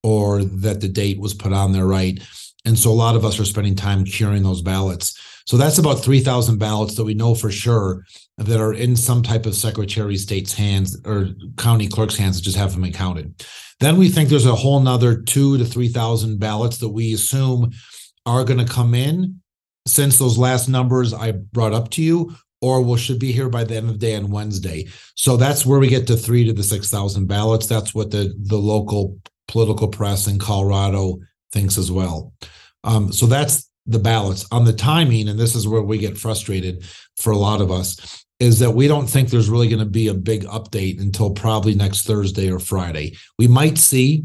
[0.03, 2.23] or that the date was put on there right.
[2.65, 5.19] And so a lot of us are spending time curing those ballots.
[5.47, 8.05] So that's about 3,000 ballots that we know for sure
[8.37, 12.43] that are in some type of Secretary of State's hands or county clerk's hands that
[12.43, 13.47] just haven't been counted.
[13.81, 17.71] Then we think there's a whole nother two to 3,000 ballots that we assume
[18.27, 19.41] are going to come in
[19.89, 23.65] since those last numbers I brought up to you, or will should be here by
[23.65, 24.89] the end of the day on Wednesday.
[25.15, 27.67] So that's where we get to three to the 6,000 ballots.
[27.67, 31.21] That's what the, the local political press in Colorado
[31.53, 32.33] thinks as well.
[32.85, 35.29] Um, so that's the ballots on the timing.
[35.29, 36.85] And this is where we get frustrated
[37.17, 40.09] for a lot of us is that we don't think there's really going to be
[40.09, 43.17] a big update until probably next Thursday or Friday.
[43.39, 44.25] We might see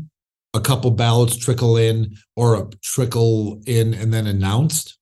[0.54, 4.98] a couple ballots trickle in or a trickle in and then announced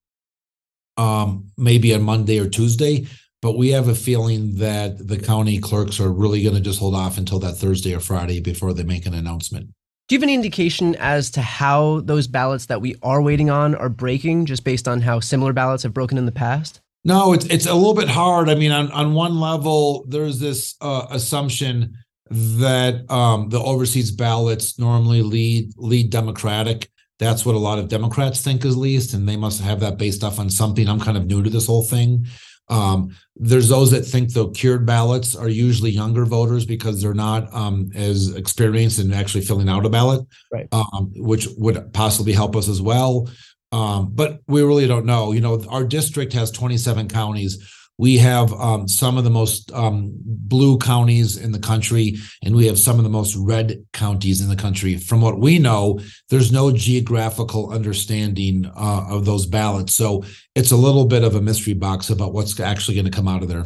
[1.02, 3.08] um, maybe on Monday or Tuesday.
[3.42, 6.94] But we have a feeling that the county clerks are really going to just hold
[6.94, 9.72] off until that Thursday or Friday before they make an announcement.
[10.08, 13.74] Do you have any indication as to how those ballots that we are waiting on
[13.74, 16.82] are breaking, just based on how similar ballots have broken in the past?
[17.04, 18.48] No, it's it's a little bit hard.
[18.48, 21.98] I mean, on on one level, there's this uh, assumption
[22.30, 26.92] that um, the overseas ballots normally lead lead Democratic.
[27.22, 30.24] That's what a lot of Democrats think is least, and they must have that based
[30.24, 30.90] off on something.
[30.90, 32.26] I'm kind of new to this whole thing.
[32.68, 37.54] Um, there's those that think the cured ballots are usually younger voters because they're not
[37.54, 40.68] um, as experienced in actually filling out a ballot, right?
[40.72, 43.30] Um, which would possibly help us as well.
[43.72, 45.32] Um, but we really don't know.
[45.32, 47.64] You know, our district has 27 counties.
[48.02, 52.66] We have um, some of the most um, blue counties in the country, and we
[52.66, 54.98] have some of the most red counties in the country.
[54.98, 56.00] From what we know,
[56.32, 59.94] there's no geographical understanding uh, of those ballots.
[59.94, 60.24] So
[60.56, 63.44] it's a little bit of a mystery box about what's actually going to come out
[63.44, 63.66] of there.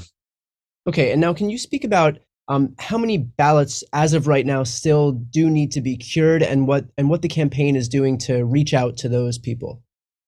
[0.85, 1.13] Okay.
[1.13, 2.19] And now, can you speak about
[2.49, 6.67] um, how many ballots, as of right now, still do need to be cured, and
[6.67, 9.81] what and what the campaign is doing to reach out to those people?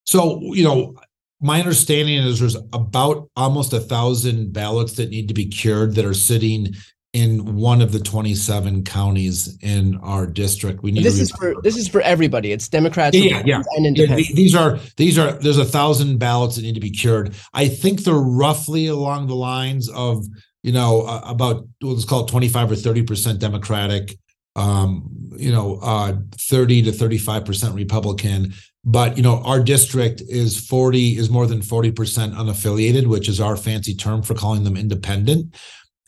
[0.05, 0.95] So, you know,
[1.39, 6.05] my understanding is there's about almost a thousand ballots that need to be cured that
[6.05, 6.75] are sitting
[7.13, 10.83] in one of the 27 counties in our district.
[10.83, 12.51] We need this is for this is for everybody.
[12.51, 13.63] It's Democrats, yeah, yeah.
[13.75, 14.29] and independents.
[14.29, 17.33] Yeah, these are these are there's a thousand ballots that need to be cured.
[17.53, 20.25] I think they're roughly along the lines of
[20.63, 24.17] you know uh, about what's called 25 or 30 percent Democratic,
[24.57, 28.53] um, you know, uh, 30 to 35 percent Republican,
[28.87, 31.93] but you know our district is 40 is more than 40%
[32.33, 35.55] unaffiliated which is our fancy term for calling them independent.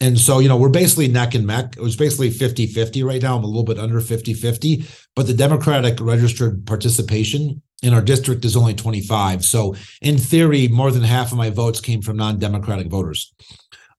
[0.02, 1.76] And so you know we're basically neck and neck.
[1.78, 3.38] It was basically 50-50 right now.
[3.38, 8.58] I'm a little bit under 50-50 but the democratic registered participation in our district is
[8.58, 13.34] only 25 so in theory more than half of my votes came from non-democratic voters.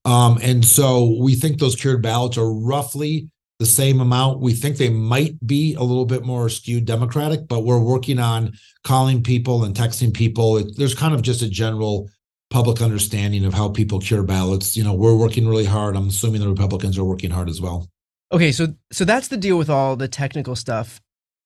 [0.06, 3.28] Um, and so we think those cured ballots are roughly
[3.60, 4.40] the same amount.
[4.40, 8.54] We think they might be a little bit more skewed Democratic, but we're working on
[8.84, 10.56] calling people and texting people.
[10.56, 12.08] It, there's kind of just a general
[12.48, 14.78] public understanding of how people cure ballots.
[14.78, 15.94] You know, we're working really hard.
[15.94, 17.86] I'm assuming the Republicans are working hard as well.
[18.32, 20.98] Okay, so so that's the deal with all the technical stuff.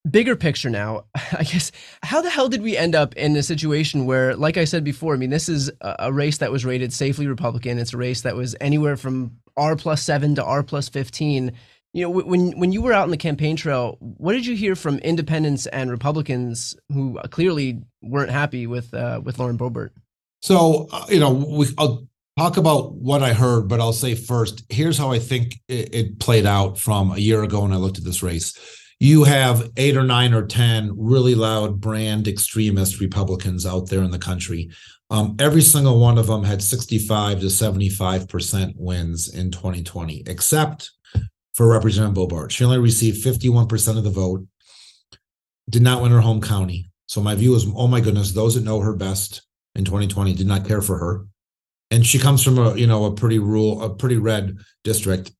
[0.08, 1.72] Bigger picture now, I guess.
[2.04, 5.14] How the hell did we end up in a situation where, like I said before,
[5.14, 7.78] I mean, this is a race that was rated safely Republican.
[7.80, 11.54] It's a race that was anywhere from R plus seven to R plus fifteen
[11.94, 14.74] you know, when when you were out on the campaign trail, what did you hear
[14.74, 19.90] from independents and Republicans who clearly weren't happy with uh, with Lauren Boebert?
[20.42, 24.64] So, uh, you know, we, I'll talk about what I heard, but I'll say first,
[24.68, 27.98] here's how I think it, it played out from a year ago when I looked
[27.98, 28.58] at this race.
[28.98, 34.10] You have eight or nine or ten really loud brand extremist Republicans out there in
[34.10, 34.70] the country.
[35.10, 40.90] Um, every single one of them had 65 to 75 percent wins in 2020, except
[41.54, 42.50] for Representative Boebert.
[42.50, 44.46] She only received 51% of the vote,
[45.70, 46.90] did not win her home county.
[47.06, 49.42] So my view is, oh my goodness, those that know her best
[49.74, 51.26] in 2020 did not care for her.
[51.90, 55.32] And she comes from a, you know, a pretty rural, a pretty red district.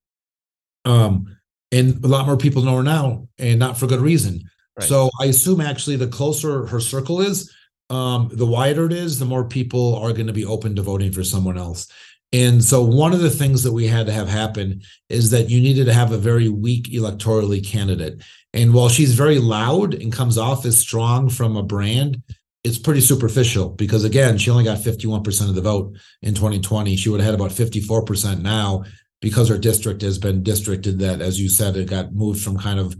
[0.84, 1.36] Um,
[1.72, 4.42] and a lot more people know her now, and not for good reason.
[4.78, 4.88] Right.
[4.88, 7.52] So I assume actually the closer her circle is,
[7.90, 11.12] um, the wider it is, the more people are going to be open to voting
[11.12, 11.88] for someone else.
[12.34, 15.60] And so one of the things that we had to have happen is that you
[15.60, 18.24] needed to have a very weak electorally candidate.
[18.52, 22.20] And while she's very loud and comes off as strong from a brand,
[22.64, 26.96] it's pretty superficial because again, she only got 51% of the vote in 2020.
[26.96, 28.82] She would have had about 54% now
[29.20, 32.80] because her district has been districted that, as you said, it got moved from kind
[32.80, 32.96] of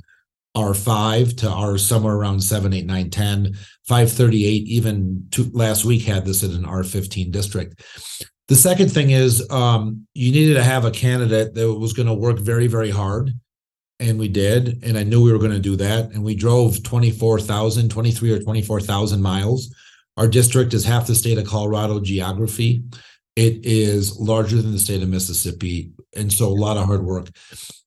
[0.57, 3.55] R5 to R somewhere around 7, 8, 9, 10,
[3.89, 7.83] 538, even two, last week had this in an R15 district.
[8.49, 12.15] The second thing is um, you needed to have a candidate that was going to
[12.15, 13.33] work very, very hard.
[14.01, 14.85] And we did.
[14.85, 16.11] And I knew we were going to do that.
[16.11, 19.75] And we drove 24,000, 23 or 24,000 miles.
[20.17, 22.85] Our district is half the state of Colorado geography.
[23.37, 25.93] It is larger than the state of Mississippi.
[26.15, 27.31] And so a lot of hard work.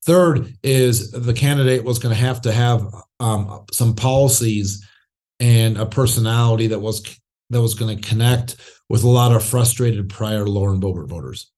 [0.06, 2.86] Third is the candidate was going to have to have
[3.20, 4.86] um, some policies
[5.40, 7.20] and a personality that was
[7.50, 8.58] that was going to connect
[8.90, 11.52] with a lot of frustrated prior Lauren Boebert voters.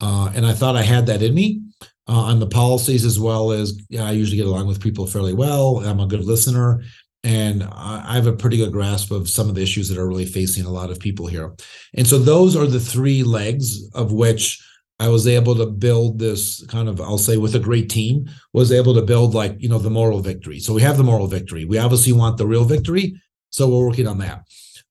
[0.00, 1.62] Uh, and I thought I had that in me
[2.08, 5.32] uh, on the policies as well as yeah, I usually get along with people fairly
[5.32, 5.78] well.
[5.78, 6.82] I'm a good listener.
[7.24, 10.26] And I have a pretty good grasp of some of the issues that are really
[10.26, 11.54] facing a lot of people here.
[11.94, 14.62] And so those are the three legs of which
[15.00, 18.70] I was able to build this kind of, I'll say, with a great team, was
[18.70, 20.60] able to build like, you know, the moral victory.
[20.60, 21.64] So we have the moral victory.
[21.64, 23.20] We obviously want the real victory.
[23.50, 24.44] So we're working on that.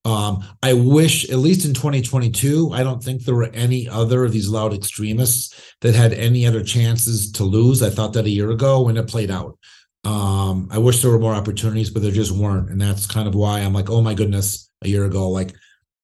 [0.05, 4.31] Um, I wish, at least in 2022, I don't think there were any other of
[4.31, 7.81] these loud extremists that had any other chances to lose.
[7.81, 9.57] I thought that a year ago when it played out.
[10.03, 12.69] Um, I wish there were more opportunities, but there just weren't.
[12.69, 15.55] And that's kind of why I'm like, oh my goodness, a year ago, like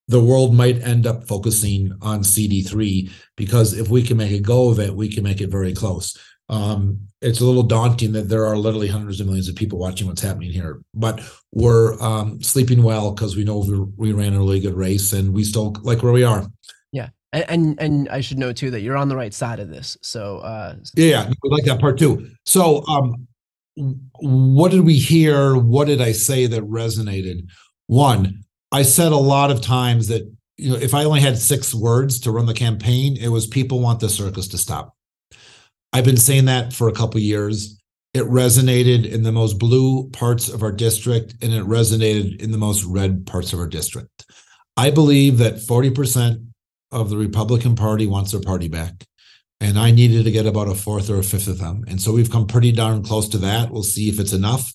[0.07, 4.69] the world might end up focusing on CD3 because if we can make a go
[4.69, 6.17] of it, we can make it very close
[6.51, 10.07] um, it's a little daunting that there are literally hundreds of millions of people watching
[10.07, 10.81] what's happening here.
[10.93, 11.21] But
[11.53, 13.79] we're um, sleeping well because we know we,
[14.09, 16.45] we ran a really good race and we still like where we are.
[16.91, 17.09] Yeah.
[17.31, 19.97] And, and, and I should know too that you're on the right side of this.
[20.01, 22.29] So uh, yeah, we like that part too.
[22.45, 23.27] So um,
[24.19, 25.55] what did we hear?
[25.55, 27.47] What did I say that resonated?
[27.87, 28.43] One,
[28.73, 32.19] I said a lot of times that you know if I only had six words
[32.21, 34.95] to run the campaign, it was people want the circus to stop.
[35.93, 37.77] I've been saying that for a couple years.
[38.13, 42.57] It resonated in the most blue parts of our district and it resonated in the
[42.57, 44.25] most red parts of our district.
[44.75, 46.45] I believe that 40%
[46.91, 49.05] of the Republican Party wants their party back.
[49.61, 51.85] And I needed to get about a fourth or a fifth of them.
[51.87, 53.69] And so we've come pretty darn close to that.
[53.69, 54.73] We'll see if it's enough.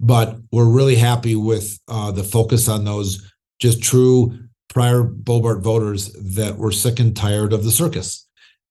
[0.00, 4.38] But we're really happy with uh, the focus on those just true
[4.68, 8.27] prior Boebert voters that were sick and tired of the circus.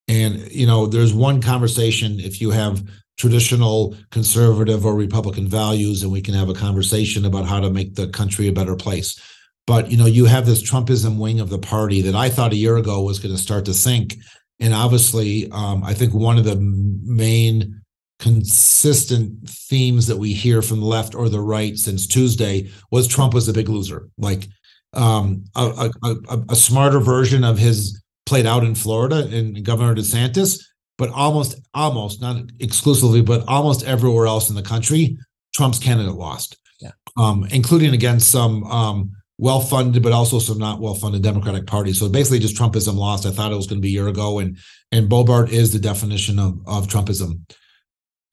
[0.08, 2.84] And, you know, there's one conversation if you have
[3.18, 7.96] traditional conservative or Republican values, and we can have a conversation about how to make
[7.96, 9.20] the country a better place.
[9.66, 12.58] But, you know, you have this Trumpism wing of the party that I thought a
[12.58, 14.16] year ago was going to start to sink.
[14.60, 17.82] And obviously, um, I think one of the main
[18.20, 23.34] consistent themes that we hear from the left or the right since Tuesday was Trump
[23.34, 24.10] was a big loser.
[24.18, 24.48] Like
[24.94, 29.96] um, a, a, a, a smarter version of his played out in Florida and Governor
[29.96, 30.64] DeSantis,
[30.98, 35.18] but almost, almost not exclusively, but almost everywhere else in the country,
[35.56, 36.92] Trump's candidate lost, yeah.
[37.18, 42.00] um, including against some um, well-funded, but also some not well-funded Democratic parties.
[42.00, 43.26] So basically, just Trumpism lost.
[43.26, 44.58] I thought it was going to be a year ago, and
[44.92, 47.42] and Boebert is the definition of of Trumpism.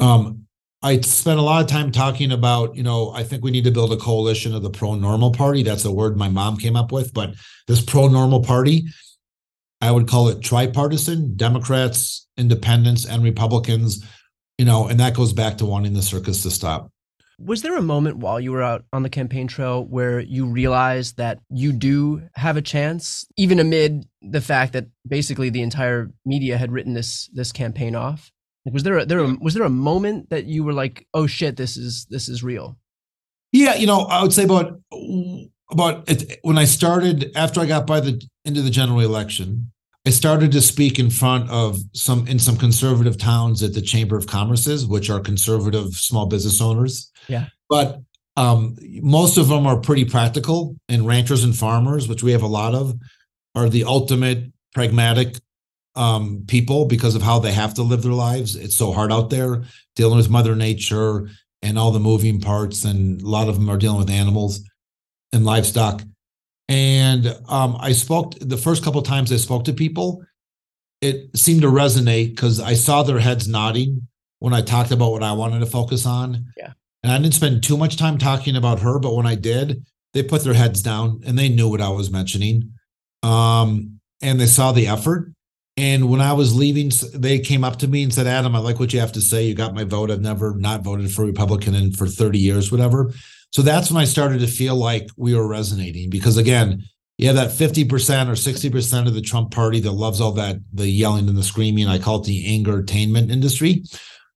[0.00, 0.46] Um,
[0.82, 3.70] I spent a lot of time talking about, you know, I think we need to
[3.70, 5.62] build a coalition of the pro normal party.
[5.62, 7.34] That's a word my mom came up with, but
[7.66, 8.84] this pro normal party
[9.84, 14.02] I would call it tripartisan Democrats, independents, and Republicans,
[14.56, 16.90] you know, and that goes back to wanting the circus to stop.
[17.38, 21.18] Was there a moment while you were out on the campaign trail where you realized
[21.18, 26.56] that you do have a chance, even amid the fact that basically the entire media
[26.56, 28.32] had written this this campaign off?
[28.64, 31.58] Was there a, there a, was there a moment that you were like, oh shit,
[31.58, 32.78] this is this is real?
[33.52, 34.80] Yeah, you know, I would say about
[35.70, 39.72] about it, when I started after I got by the into the general election,
[40.06, 44.16] I started to speak in front of some in some conservative towns at the Chamber
[44.16, 47.10] of Commerce's, which are conservative small business owners.
[47.26, 47.46] Yeah.
[47.70, 48.00] But
[48.36, 52.48] um, most of them are pretty practical, and ranchers and farmers, which we have a
[52.48, 52.94] lot of,
[53.54, 55.36] are the ultimate pragmatic
[55.94, 58.56] um, people because of how they have to live their lives.
[58.56, 59.62] It's so hard out there
[59.96, 61.28] dealing with Mother Nature
[61.62, 64.60] and all the moving parts, and a lot of them are dealing with animals
[65.32, 66.02] and livestock.
[66.68, 70.24] And um, I spoke the first couple times I spoke to people,
[71.00, 74.08] it seemed to resonate because I saw their heads nodding
[74.38, 76.46] when I talked about what I wanted to focus on.
[76.56, 76.72] Yeah.
[77.02, 79.84] And I didn't spend too much time talking about her, but when I did,
[80.14, 82.72] they put their heads down and they knew what I was mentioning.
[83.22, 85.32] Um, and they saw the effort.
[85.76, 88.78] And when I was leaving, they came up to me and said, Adam, I like
[88.78, 89.44] what you have to say.
[89.44, 90.10] You got my vote.
[90.10, 93.12] I've never not voted for Republican in for 30 years, whatever.
[93.54, 96.82] So that's when I started to feel like we were resonating because again,
[97.18, 97.86] you have that 50%
[98.28, 101.86] or 60% of the Trump party that loves all that, the yelling and the screaming.
[101.86, 103.84] I call it the anger attainment industry.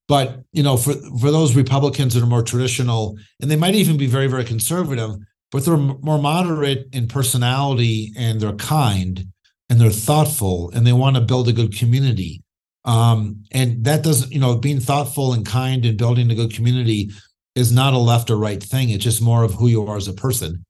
[0.06, 3.96] But, you know, for, for those Republicans that are more traditional, and they might even
[3.96, 5.16] be very, very conservative,
[5.50, 9.26] but they're more moderate in personality and they're kind
[9.68, 12.42] and they're thoughtful and they want to build a good community.
[12.84, 17.10] Um, and that doesn't, you know, being thoughtful and kind and building a good community
[17.58, 18.90] is not a left or right thing.
[18.90, 20.64] It's just more of who you are as a person.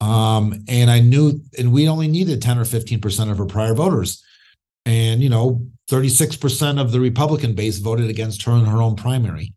[0.00, 4.22] Um, and I knew, and we only needed 10 or 15% of her prior voters.
[4.86, 9.52] And, you know, 36% of the Republican base voted against her in her own primary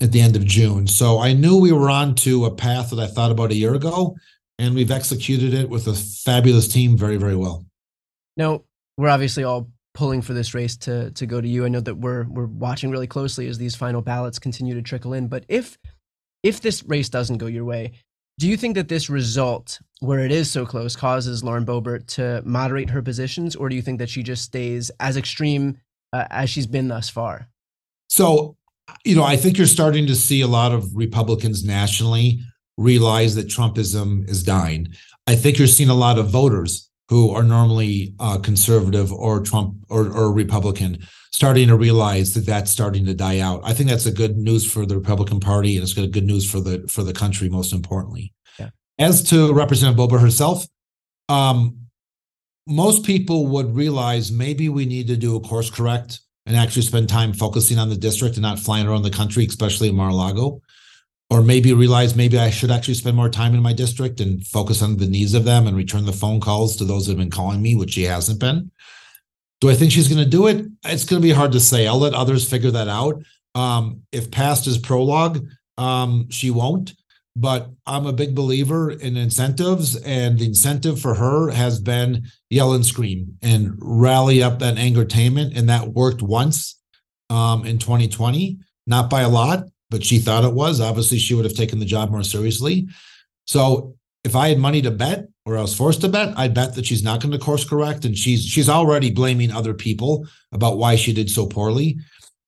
[0.00, 0.86] at the end of June.
[0.86, 3.74] So I knew we were on to a path that I thought about a year
[3.74, 4.16] ago,
[4.58, 7.66] and we've executed it with a fabulous team very, very well.
[8.36, 8.62] Now,
[8.96, 11.64] we're obviously all pulling for this race to to go to you.
[11.64, 15.14] I know that we're we're watching really closely as these final ballots continue to trickle
[15.14, 15.26] in.
[15.26, 15.78] But if
[16.46, 17.92] if this race doesn't go your way,
[18.38, 22.42] do you think that this result, where it is so close, causes Lauren Boebert to
[22.44, 25.78] moderate her positions, or do you think that she just stays as extreme
[26.12, 27.48] uh, as she's been thus far?
[28.08, 28.56] So,
[29.04, 32.40] you know, I think you're starting to see a lot of Republicans nationally
[32.76, 34.88] realize that Trumpism is dying.
[35.26, 39.76] I think you're seeing a lot of voters who are normally uh, conservative or Trump
[39.88, 40.98] or, or Republican
[41.30, 43.60] starting to realize that that's starting to die out.
[43.62, 46.60] I think that's a good news for the Republican Party, and it's good news for
[46.60, 47.48] the for the country.
[47.48, 48.70] Most importantly, yeah.
[48.98, 50.66] as to Representative Boebert herself,
[51.28, 51.78] um,
[52.66, 57.08] most people would realize maybe we need to do a course correct and actually spend
[57.08, 60.60] time focusing on the district and not flying around the country, especially in Mar-a-Lago
[61.30, 64.80] or maybe realize maybe I should actually spend more time in my district and focus
[64.80, 67.30] on the needs of them and return the phone calls to those that have been
[67.30, 68.70] calling me, which she hasn't been.
[69.60, 70.66] Do I think she's going to do it?
[70.84, 71.86] It's going to be hard to say.
[71.86, 73.22] I'll let others figure that out.
[73.54, 75.44] Um, if past is prologue,
[75.78, 76.94] um, she won't.
[77.34, 82.72] But I'm a big believer in incentives, and the incentive for her has been yell
[82.72, 86.80] and scream and rally up that angertainment, and that worked once
[87.28, 90.80] um, in 2020, not by a lot, but she thought it was.
[90.80, 92.88] Obviously, she would have taken the job more seriously.
[93.46, 96.74] So if I had money to bet or I was forced to bet, I'd bet
[96.74, 98.04] that she's not going to course correct.
[98.04, 101.98] And she's she's already blaming other people about why she did so poorly.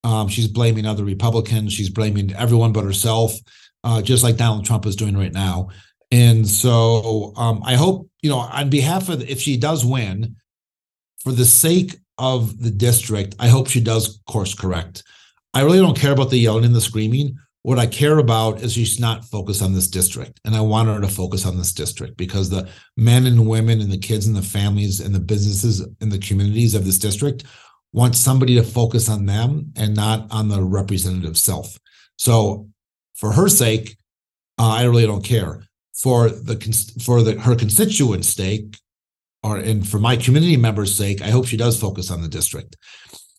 [0.05, 1.73] Um, she's blaming other Republicans.
[1.73, 3.33] She's blaming everyone but herself,
[3.85, 5.69] uh, just like Donald Trump is doing right now.
[6.11, 10.37] And so um, I hope, you know, on behalf of, if she does win,
[11.23, 15.03] for the sake of the district, I hope she does course correct.
[15.59, 17.37] I really don't care about the yelling and the screaming.
[17.63, 20.39] What I care about is she's not focused on this district.
[20.45, 23.91] And I want her to focus on this district because the men and women and
[23.91, 27.43] the kids and the families and the businesses and the communities of this district
[27.93, 31.77] want somebody to focus on them and not on the representative self.
[32.19, 32.69] So
[33.17, 33.97] for her sake,
[34.61, 35.65] uh, I really don't care.
[35.93, 36.55] For the
[37.05, 38.77] for the her constituents' sake,
[39.43, 42.77] or and for my community members' sake, I hope she does focus on the district.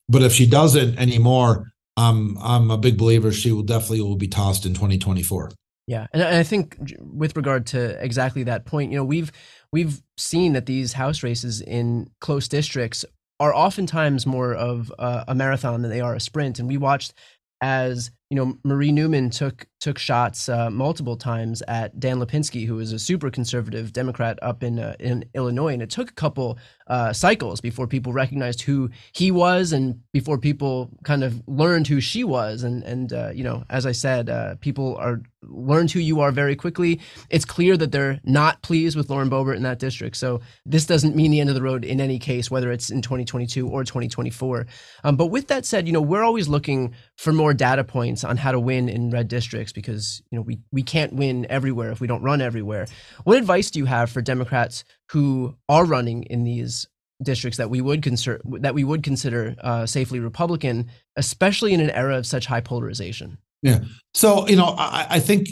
[0.10, 4.28] But if she doesn't anymore, I'm I'm a big believer she will definitely will be
[4.28, 5.52] tossed in 2024.
[5.88, 9.32] Yeah, and I think with regard to exactly that point, you know, we've
[9.72, 13.06] we've seen that these house races in close districts
[13.40, 17.14] are oftentimes more of a, a marathon than they are a sprint, and we watched
[17.62, 22.80] as you know, Marie Newman took took shots uh, multiple times at Dan Lipinski, who
[22.80, 26.60] is a super conservative Democrat up in uh, in Illinois, and it took a couple
[26.88, 32.00] uh, cycles before people recognized who he was, and before people kind of learned who
[32.00, 32.62] she was.
[32.62, 36.32] And and uh, you know, as I said, uh, people are learned who you are
[36.32, 37.00] very quickly.
[37.32, 40.18] It's clear that they're not pleased with Lauren Boebert in that district.
[40.18, 43.02] So this doesn't mean the end of the road in any case, whether it's in
[43.02, 44.68] 2022 or 2024.
[45.04, 48.38] Um, but with that said, you know, we're always looking for more data points on
[48.38, 52.00] how to win in red districts because you know we we can't win everywhere if
[52.00, 52.88] we don't run everywhere.
[53.24, 56.88] What advice do you have for Democrats who are running in these
[57.22, 61.90] districts that we would consider that we would consider uh, safely Republican, especially in an
[61.92, 63.38] era of such high polarization?
[63.62, 63.80] Yeah.
[64.14, 65.50] So you know, I, I think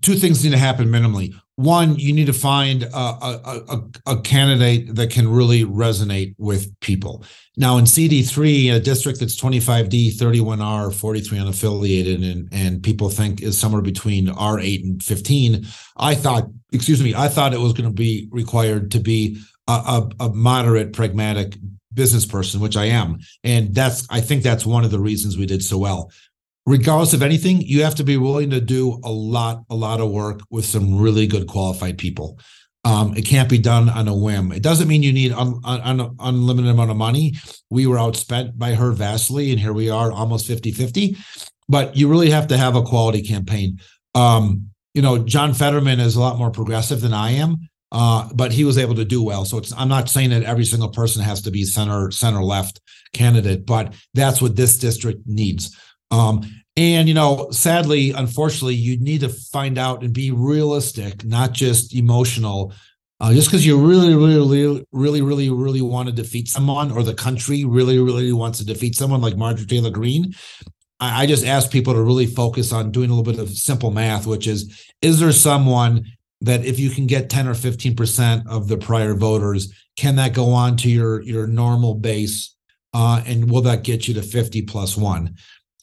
[0.00, 1.34] two things need to happen minimally.
[1.58, 6.72] One, you need to find a, a, a, a, candidate that can really resonate with
[6.78, 7.24] people.
[7.56, 13.58] Now, in CD3, a district that's 25D, 31R, 43 unaffiliated, and, and people think is
[13.58, 17.92] somewhere between R8 and 15, I thought, excuse me, I thought it was going to
[17.94, 21.56] be required to be a, a, a moderate, pragmatic
[21.92, 23.18] business person, which I am.
[23.42, 26.12] And that's, I think that's one of the reasons we did so well.
[26.68, 30.10] Regardless of anything, you have to be willing to do a lot, a lot of
[30.10, 32.38] work with some really good qualified people.
[32.84, 34.52] Um, it can't be done on a whim.
[34.52, 37.36] It doesn't mean you need un, un, unlimited amount of money.
[37.70, 41.16] We were outspent by her vastly, and here we are almost 50 50.
[41.70, 43.80] But you really have to have a quality campaign.
[44.14, 47.56] Um, you know, John Fetterman is a lot more progressive than I am,
[47.92, 49.46] uh, but he was able to do well.
[49.46, 52.82] So I'm not saying that every single person has to be center center left
[53.14, 55.74] candidate, but that's what this district needs.
[56.10, 56.42] Um,
[56.76, 61.94] and you know, sadly, unfortunately, you need to find out and be realistic, not just
[61.94, 62.72] emotional.
[63.20, 67.02] Uh, just because you really, really, really, really, really, really want to defeat someone, or
[67.02, 70.32] the country really, really wants to defeat someone like Marjorie Taylor Greene,
[71.00, 73.90] I, I just ask people to really focus on doing a little bit of simple
[73.90, 76.04] math, which is: is there someone
[76.40, 80.34] that if you can get 10 or 15 percent of the prior voters, can that
[80.34, 82.54] go on to your your normal base,
[82.94, 85.34] uh, and will that get you to 50 plus one?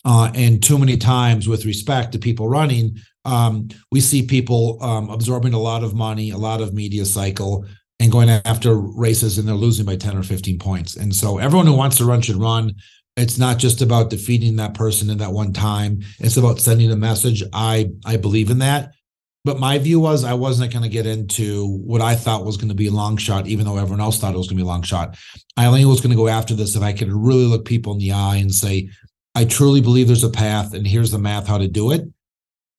[0.05, 2.95] Uh, and too many times, with respect to people running,
[3.25, 7.65] um, we see people um, absorbing a lot of money, a lot of media cycle,
[7.99, 10.95] and going after races, and they're losing by 10 or 15 points.
[10.95, 12.73] And so, everyone who wants to run should run.
[13.17, 16.01] It's not just about defeating that person in that one time.
[16.19, 17.43] It's about sending a message.
[17.53, 18.91] I I believe in that.
[19.45, 22.69] But my view was I wasn't going to get into what I thought was going
[22.69, 24.67] to be a long shot, even though everyone else thought it was going to be
[24.67, 25.17] a long shot.
[25.55, 27.99] I only was going to go after this if I could really look people in
[27.99, 28.89] the eye and say,
[29.35, 32.07] I truly believe there's a path, and here's the math how to do it.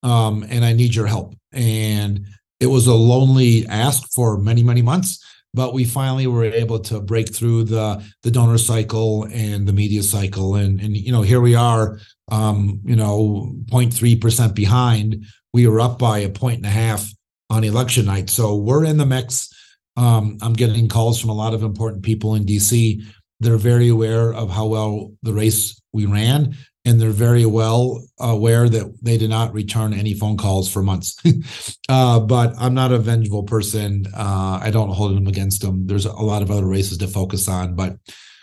[0.02, 1.34] Um, and I need your help.
[1.52, 2.26] And
[2.60, 7.00] it was a lonely ask for many, many months, but we finally were able to
[7.00, 10.54] break through the the donor cycle and the media cycle.
[10.54, 11.98] And and you know, here we are,
[12.30, 15.24] um, you know, 0.3 percent behind.
[15.52, 17.10] We were up by a point and a half
[17.50, 18.30] on election night.
[18.30, 19.52] So we're in the mix.
[19.96, 23.02] Um, I'm getting calls from a lot of important people in DC.
[23.40, 26.56] They're very aware of how well the race we ran
[26.86, 31.16] and they're very well aware that they did not return any phone calls for months.
[31.88, 34.06] uh, but I'm not a vengeful person.
[34.14, 35.88] Uh, I don't hold them against them.
[35.88, 37.74] There's a lot of other races to focus on.
[37.74, 37.96] But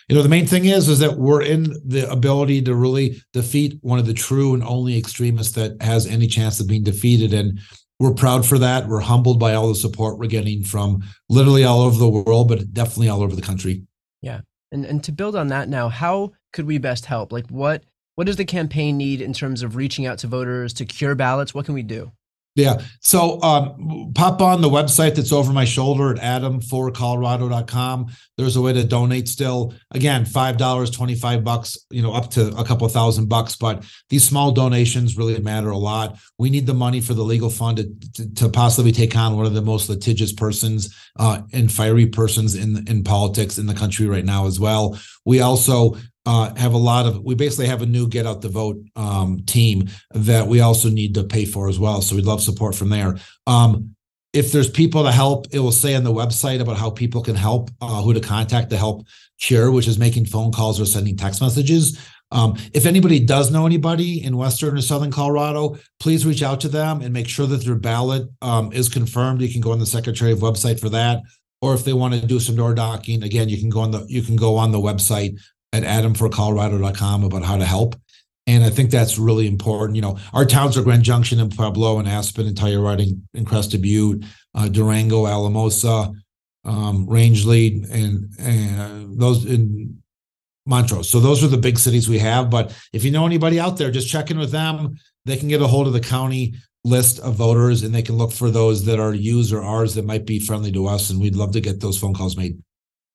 [0.10, 3.78] you know, the main thing is is that we're in the ability to really defeat
[3.80, 7.34] one of the true and only extremists that has any chance of being defeated.
[7.34, 7.62] And
[7.98, 8.90] we're proud for that.
[8.90, 12.74] We're humbled by all the support we're getting from literally all over the world, but
[12.74, 13.84] definitely all over the country.
[14.22, 14.42] Yeah.
[14.74, 17.32] And and to build on that now, how could we best help?
[17.32, 17.84] Like what
[18.16, 21.54] what does the campaign need in terms of reaching out to voters to cure ballots?
[21.54, 22.12] What can we do?
[22.56, 22.82] Yeah.
[23.02, 28.12] So um, pop on the website that's over my shoulder at adam4colorado.com.
[28.38, 29.74] There's a way to donate still.
[29.92, 33.56] Again, $5, 25 bucks, you know, up to a couple thousand bucks.
[33.56, 36.20] But these small donations really matter a lot.
[36.38, 39.48] We need the money for the legal fund to, to, to possibly take on one
[39.48, 44.06] of the most litigious persons uh, and fiery persons in, in politics in the country
[44.06, 45.00] right now as well.
[45.26, 45.96] We also
[46.26, 49.44] uh, have a lot of we basically have a new get out the vote um,
[49.46, 52.02] team that we also need to pay for as well.
[52.02, 53.18] So we'd love support from there.
[53.46, 53.96] Um,
[54.32, 57.36] if there's people to help it will say on the website about how people can
[57.36, 59.06] help uh, who to contact to help
[59.40, 62.00] cure which is making phone calls or sending text messages.
[62.32, 66.70] Um, if anybody does know anybody in western or southern colorado please reach out to
[66.70, 69.42] them and make sure that their ballot um, is confirmed.
[69.42, 71.22] You can go on the secretary of website for that.
[71.62, 74.06] Or if they want to do some door knocking again you can go on the
[74.08, 75.38] you can go on the website
[75.74, 77.96] at adamforcolorado.com about how to help.
[78.46, 79.96] And I think that's really important.
[79.96, 83.82] You know, our towns are Grand Junction and Pueblo and Aspen and Telluride and Crested
[83.82, 86.14] Butte, uh, Durango, Alamosa,
[86.66, 90.02] um, Rangely, and, and those in
[90.66, 91.10] Montrose.
[91.10, 92.50] So those are the big cities we have.
[92.50, 94.98] But if you know anybody out there, just check in with them.
[95.26, 96.56] They can get a hold of the county
[96.86, 100.06] list of voters and they can look for those that are used or ours that
[100.06, 101.10] might be friendly to us.
[101.10, 102.62] And we'd love to get those phone calls made.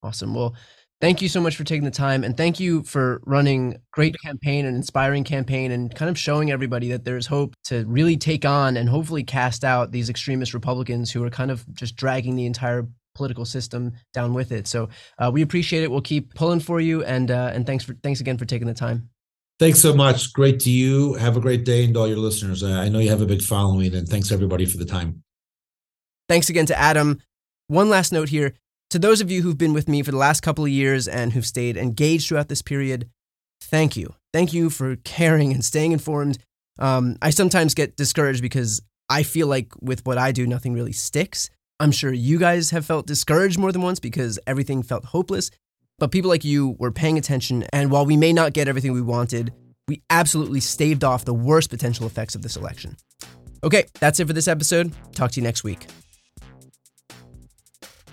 [0.03, 0.35] Awesome.
[0.35, 0.55] Well,
[1.01, 4.67] thank you so much for taking the time and thank you for running great campaign
[4.67, 8.77] and inspiring campaign and kind of showing everybody that there's hope to really take on
[8.77, 12.87] and hopefully cast out these extremist republicans who are kind of just dragging the entire
[13.15, 14.69] political system down with it.
[14.69, 14.89] So
[15.19, 15.91] uh, we appreciate it.
[15.91, 18.75] We'll keep pulling for you and uh, and thanks for thanks again for taking the
[18.75, 19.11] time.
[19.59, 20.33] Thanks so much.
[20.33, 21.15] Great to you.
[21.15, 22.63] Have a great day and all your listeners.
[22.63, 25.25] I know you have a big following and thanks everybody for the time.
[26.29, 27.19] Thanks again to adam.
[27.67, 28.55] One last note here
[28.91, 31.33] to those of you who've been with me for the last couple of years and
[31.33, 33.09] who've stayed engaged throughout this period,
[33.61, 34.15] thank you.
[34.33, 36.39] Thank you for caring and staying informed.
[36.79, 40.93] Um, I sometimes get discouraged because I feel like with what I do, nothing really
[40.93, 41.51] sticks.
[41.81, 45.51] I'm sure you guys have felt discouraged more than once because everything felt hopeless.
[45.99, 49.03] But people like you were paying attention, and while we may not get everything we
[49.03, 49.53] wanted,
[49.89, 52.97] we absolutely staved off the worst potential effects of this election.
[53.65, 54.93] Okay, that's it for this episode.
[55.13, 55.87] Talk to you next week.